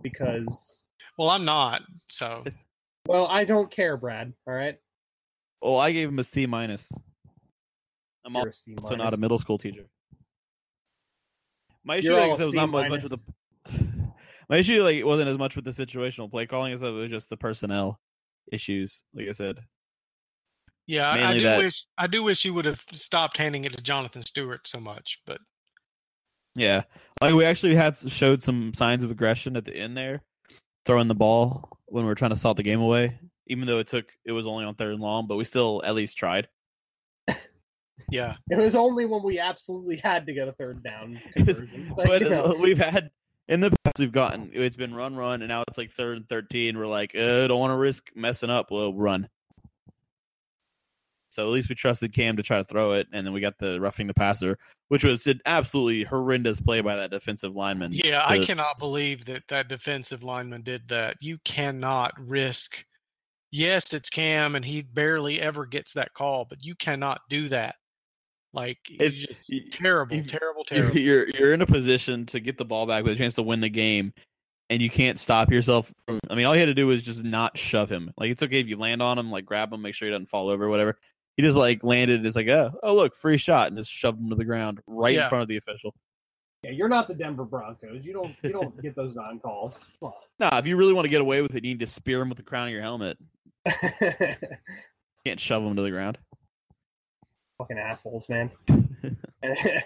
[0.02, 0.84] Because,
[1.18, 1.82] Well, I'm not.
[2.10, 2.46] So
[3.08, 4.34] well, I don't care, Brad.
[4.48, 4.78] All right,
[5.62, 6.91] Well, I gave him a C minus.
[8.26, 9.88] I'm You're a C also not a middle school teacher.
[11.84, 13.20] My issue You're like, all was C not as much with the.
[14.49, 17.30] My issue like wasn't as much with the situational play calling as it was just
[17.30, 17.99] the personnel
[18.51, 19.03] issues.
[19.14, 19.60] Like I said,
[20.88, 23.74] yeah, I, I do that- wish I do wish you would have stopped handing it
[23.74, 25.22] to Jonathan Stewart so much.
[25.28, 25.39] But
[26.55, 26.84] yeah,
[27.22, 30.24] like we actually had showed some signs of aggression at the end there,
[30.88, 33.20] throwing the ball when we were trying to salt the game away.
[33.50, 35.95] Even though it took, it was only on third and long, but we still at
[35.95, 36.47] least tried.
[38.12, 41.93] yeah, it was only when we absolutely had to get a third down It's- conversion.
[41.95, 43.10] but you know, we've had
[43.47, 46.30] in the past we've gotten it's been run run and now it's like third and
[46.30, 49.28] 13 we're like uh, don't want to risk messing up we'll run
[51.30, 53.58] so at least we trusted cam to try to throw it and then we got
[53.58, 54.56] the roughing the passer
[54.89, 59.41] which was an absolutely horrendous play by that defensive lineman yeah, I cannot believe that
[59.50, 61.18] that defensive lineman did that.
[61.22, 62.84] You cannot risk.
[63.52, 67.76] Yes, it's Cam, and he barely ever gets that call, but you cannot do that.
[68.54, 70.97] Like It's- it's just y- terrible, if- terrible, terrible.
[70.97, 73.62] you're you're in a position to get the ball back with a chance to win
[73.62, 74.12] the game
[74.72, 77.24] and you can't stop yourself from i mean all you had to do was just
[77.24, 79.93] not shove him like it's okay if you land on him like grab him make
[79.95, 80.97] sure he doesn't fall over whatever
[81.38, 84.30] he just like landed it's like oh, oh look free shot and just shoved him
[84.32, 85.93] to the ground right in front of the official
[86.62, 88.04] yeah, you're not the Denver Broncos.
[88.04, 89.80] You don't you don't get those on calls.
[90.02, 92.20] Come nah if you really want to get away with it you need to spear
[92.22, 93.28] him with the crown of your helmet on.
[93.39, 93.39] you
[95.26, 96.18] can't shove them to the ground
[97.57, 98.49] Fucking assholes, man.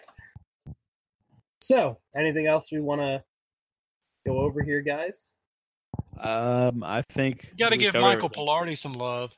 [1.61, 3.23] so, anything else we want to
[4.27, 5.33] go over here, guys?
[6.19, 8.45] um i think You got to give covered Michael everything.
[8.47, 9.31] Pilardi some love.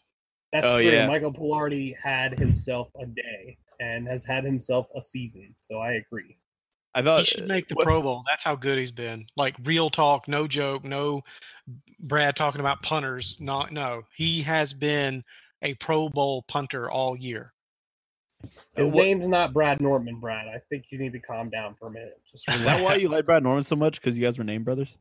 [0.52, 0.90] That's Oh, true.
[0.92, 1.08] yeah.
[1.08, 5.54] Michael Palardy had himself a day and has had himself a season.
[5.62, 6.38] So I agree.
[6.98, 8.24] I thought He should make the what- Pro Bowl.
[8.28, 9.28] That's how good he's been.
[9.36, 11.22] Like real talk, no joke, no
[12.00, 13.38] Brad talking about punters.
[13.40, 14.04] Not no.
[14.16, 15.24] He has been
[15.62, 17.52] a Pro Bowl punter all year.
[18.76, 20.48] His what- name's not Brad Norman, Brad.
[20.48, 22.18] I think you need to calm down for a minute.
[22.32, 24.64] Just is that why you like brad norman so much because you guys were name
[24.64, 24.98] brothers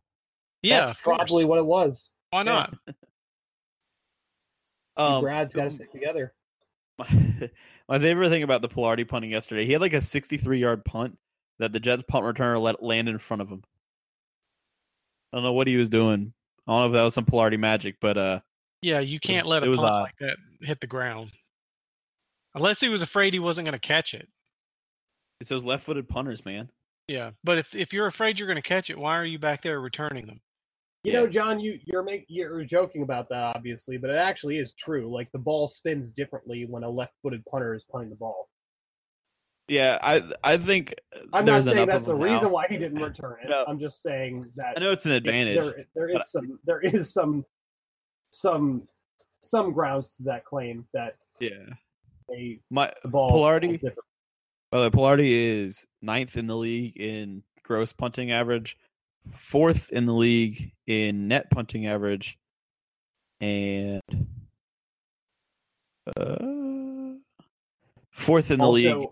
[0.62, 1.16] Yeah, That's of course.
[1.18, 2.11] probably what it was.
[2.30, 2.45] Why yeah.
[2.45, 2.74] not?
[2.88, 2.95] You
[4.97, 6.32] um Brad's got to stick together.
[6.99, 7.07] my,
[7.88, 11.18] my favorite thing about the Palardy punting yesterday, he had like a 63 yard punt
[11.59, 13.63] that the Jets punt returner let land in front of him.
[15.33, 16.33] I don't know what he was doing.
[16.67, 18.41] I don't know if that was some Palardy magic, but uh,
[18.83, 20.01] Yeah, you can't was- let a it was punt odd.
[20.03, 21.33] like that hit the ground.
[22.55, 24.29] Unless he was afraid he wasn't going to catch it.
[25.41, 26.71] it's those left footed punters, man.
[27.09, 29.61] Yeah, but if if you're afraid you're going to catch it, why are you back
[29.61, 30.41] there returning them?
[31.03, 31.19] You Yeah.
[31.21, 35.13] know, John, you you're make, you're joking about that, obviously, but it actually is true.
[35.13, 38.49] Like the ball spins differently when a left-footed punter is punting the ball.
[39.69, 40.95] Yeah, I I think
[41.33, 42.55] I'm not saying that's the reason now.
[42.55, 43.49] why he didn't return it.
[43.49, 43.65] No.
[43.67, 45.62] I'm just saying that I know it's an advantage.
[45.62, 47.45] there, there is some there is some
[48.31, 48.85] some
[49.43, 51.51] some grounds to that claim that yeah,
[52.29, 53.93] they my ball Palardy- is.
[54.71, 58.77] By the way, Palardy is ninth in the league in gross punting average,
[59.31, 62.39] fourth in the league in net punting average,
[63.41, 64.03] and
[66.19, 67.15] uh,
[68.11, 69.07] fourth in the league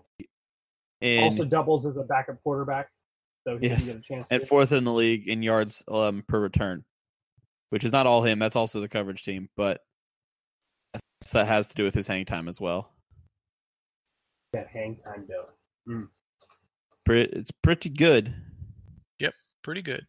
[1.03, 2.89] Also, also doubles as a backup quarterback,
[3.45, 4.31] so he Yes, can get a chance.
[4.31, 6.85] at to- fourth in the league in yards um, per return,
[7.69, 8.39] which is not all him.
[8.39, 9.81] That's also the coverage team, but
[11.31, 12.91] that has to do with his hang time as well.
[14.53, 16.07] that hang time dough.
[17.05, 18.33] Pre- It's pretty good.
[19.19, 19.33] Yep,
[19.63, 20.05] pretty good.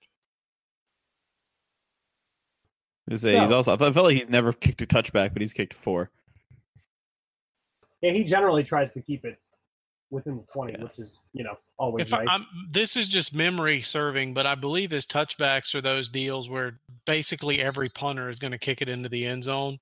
[3.10, 3.74] I say he's also.
[3.74, 6.10] I felt like he's never kicked a touchback, but he's kicked four.
[8.00, 9.38] Yeah, he generally tries to keep it
[10.10, 10.84] within the twenty, Yeah.
[10.84, 12.26] which is you know always If nice.
[12.30, 16.78] I'm, this is just memory serving, but I believe his touchbacks are those deals where
[17.06, 19.78] basically every punter is going to kick it into the end zone.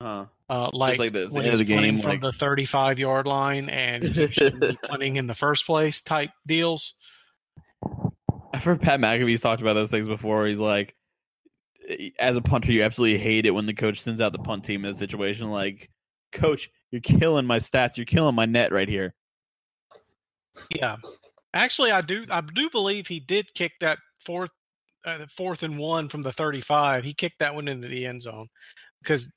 [0.00, 2.98] Uh, Uh, like, like the- the when he's the punting game, from like- the 35
[2.98, 6.94] yard line and you shouldn't be punting in the first place type deals.
[8.54, 10.46] I've heard Pat McAfee's talked about those things before.
[10.46, 10.94] He's like,
[12.18, 14.84] as a punter, you absolutely hate it when the coach sends out the punt team
[14.84, 15.88] in a situation like,
[16.32, 17.96] Coach, you're killing my stats.
[17.96, 19.14] You're killing my net right here.
[20.70, 20.96] Yeah,
[21.54, 22.24] actually, I do.
[22.30, 24.50] I do believe he did kick that fourth
[25.04, 27.04] uh, fourth and one from the 35.
[27.04, 28.48] He kicked that one into the end zone
[29.02, 29.28] because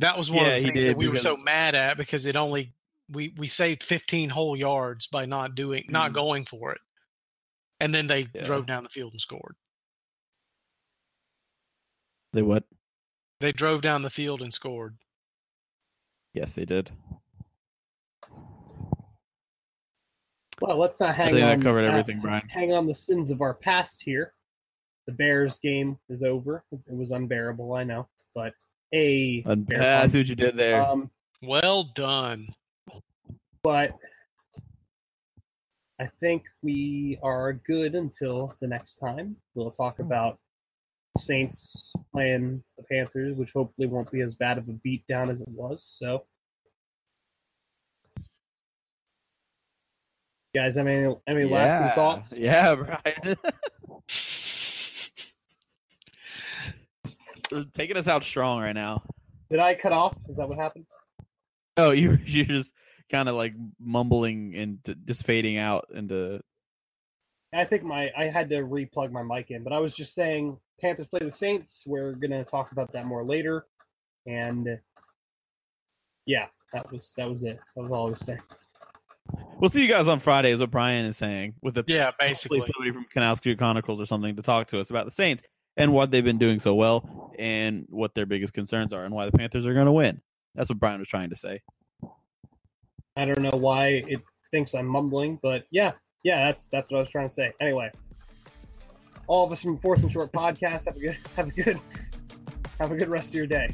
[0.00, 2.36] that was one Yeah, of the things that we were so mad at because it
[2.36, 2.74] only
[3.10, 6.14] we we saved 15 whole yards by not doing not Mhm.
[6.14, 6.80] going for it,
[7.80, 8.42] and then they Yeah.
[8.42, 9.56] drove down the field and scored.
[12.32, 12.64] They what?
[13.38, 14.98] They drove down the field and scored.
[16.34, 16.90] Yes, they did.
[20.60, 21.58] Well, let's not I hang think on.
[21.58, 22.48] that covered uh, everything, Brian.
[22.48, 24.34] hang on the sins of our past here.
[25.06, 26.64] The Bears game is over.
[26.72, 28.52] It was unbearable, I know, but
[28.94, 30.08] a And, Bear ah, fun.
[30.08, 30.82] see what you did there.
[30.82, 31.10] um,
[31.42, 32.48] Well done.
[33.62, 33.96] but
[36.00, 39.36] I think we are good until the next time.
[39.54, 40.38] We'll talk about
[41.18, 45.48] Saints playing the Panthers, which hopefully won't be as bad of a beatdown as it
[45.48, 45.84] was.
[45.84, 46.24] So,
[50.54, 51.94] guys, have any any lasting Yeah.
[51.94, 52.32] thoughts?
[52.32, 53.36] Yeah, Brian.
[57.72, 59.02] Taking us out strong right now.
[59.50, 60.16] Did I cut off?
[60.28, 60.86] Is that what happened?
[61.76, 62.72] Oh, you you're just
[63.10, 66.40] kind of like mumbling and just fading out into.
[67.52, 70.58] I think my I had to replug my mic in, but I was just saying
[70.80, 71.84] Panthers play the Saints.
[71.86, 73.66] We're gonna talk about that more later,
[74.26, 74.78] and
[76.26, 77.60] yeah, that was that was it.
[77.76, 78.40] That was all I was saying.
[79.58, 82.60] We'll see you guys on Friday, is what Brian is saying, with the Yeah, basically.
[82.60, 85.42] somebody from Canal Street Chronicles or something to talk to us about the Saints
[85.76, 89.26] and what they've been doing so well and what their biggest concerns are and why
[89.26, 90.20] the Panthers are going to win.
[90.54, 91.62] That's what Brian was trying to say.
[93.16, 94.20] I don't know why it
[94.50, 95.92] thinks I'm mumbling, but yeah,
[96.24, 97.52] yeah, that's that's what I was trying to say.
[97.60, 97.90] Anyway,
[99.26, 101.80] all of us from Fourth and Short Podcast have a good have a good
[102.80, 103.72] have a good rest of your day.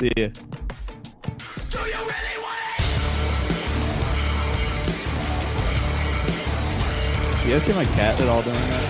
[0.00, 0.28] See ya.
[7.50, 8.89] You guys hear my cat at all doing that?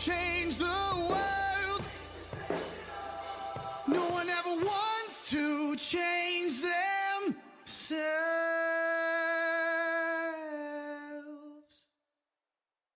[0.00, 0.64] change the
[1.10, 1.86] world.
[3.86, 7.36] No one ever wants to change themselves.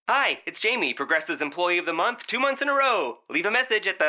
[0.08, 3.18] Hi, it's Jamie, Progressive's Employee of the Month, two months in a row.
[3.28, 4.08] Leave a message at the.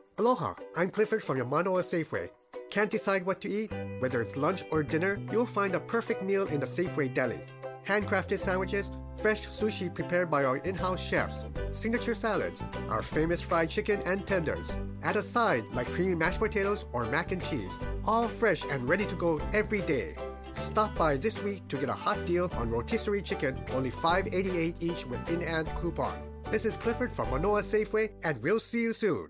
[0.19, 2.29] Aloha, I'm Clifford from your Manoa Safeway.
[2.69, 3.71] Can't decide what to eat?
[3.99, 7.39] Whether it's lunch or dinner, you'll find a perfect meal in the Safeway Deli.
[7.87, 14.01] Handcrafted sandwiches, fresh sushi prepared by our in-house chefs, signature salads, our famous fried chicken
[14.05, 14.75] and tenders.
[15.01, 17.73] Add a side like creamy mashed potatoes or mac and cheese,
[18.05, 20.15] all fresh and ready to go every day.
[20.53, 25.05] Stop by this week to get a hot deal on rotisserie chicken, only $5.88 each
[25.05, 26.21] with in-and coupon.
[26.51, 29.29] This is Clifford from Manoa Safeway, and we'll see you soon.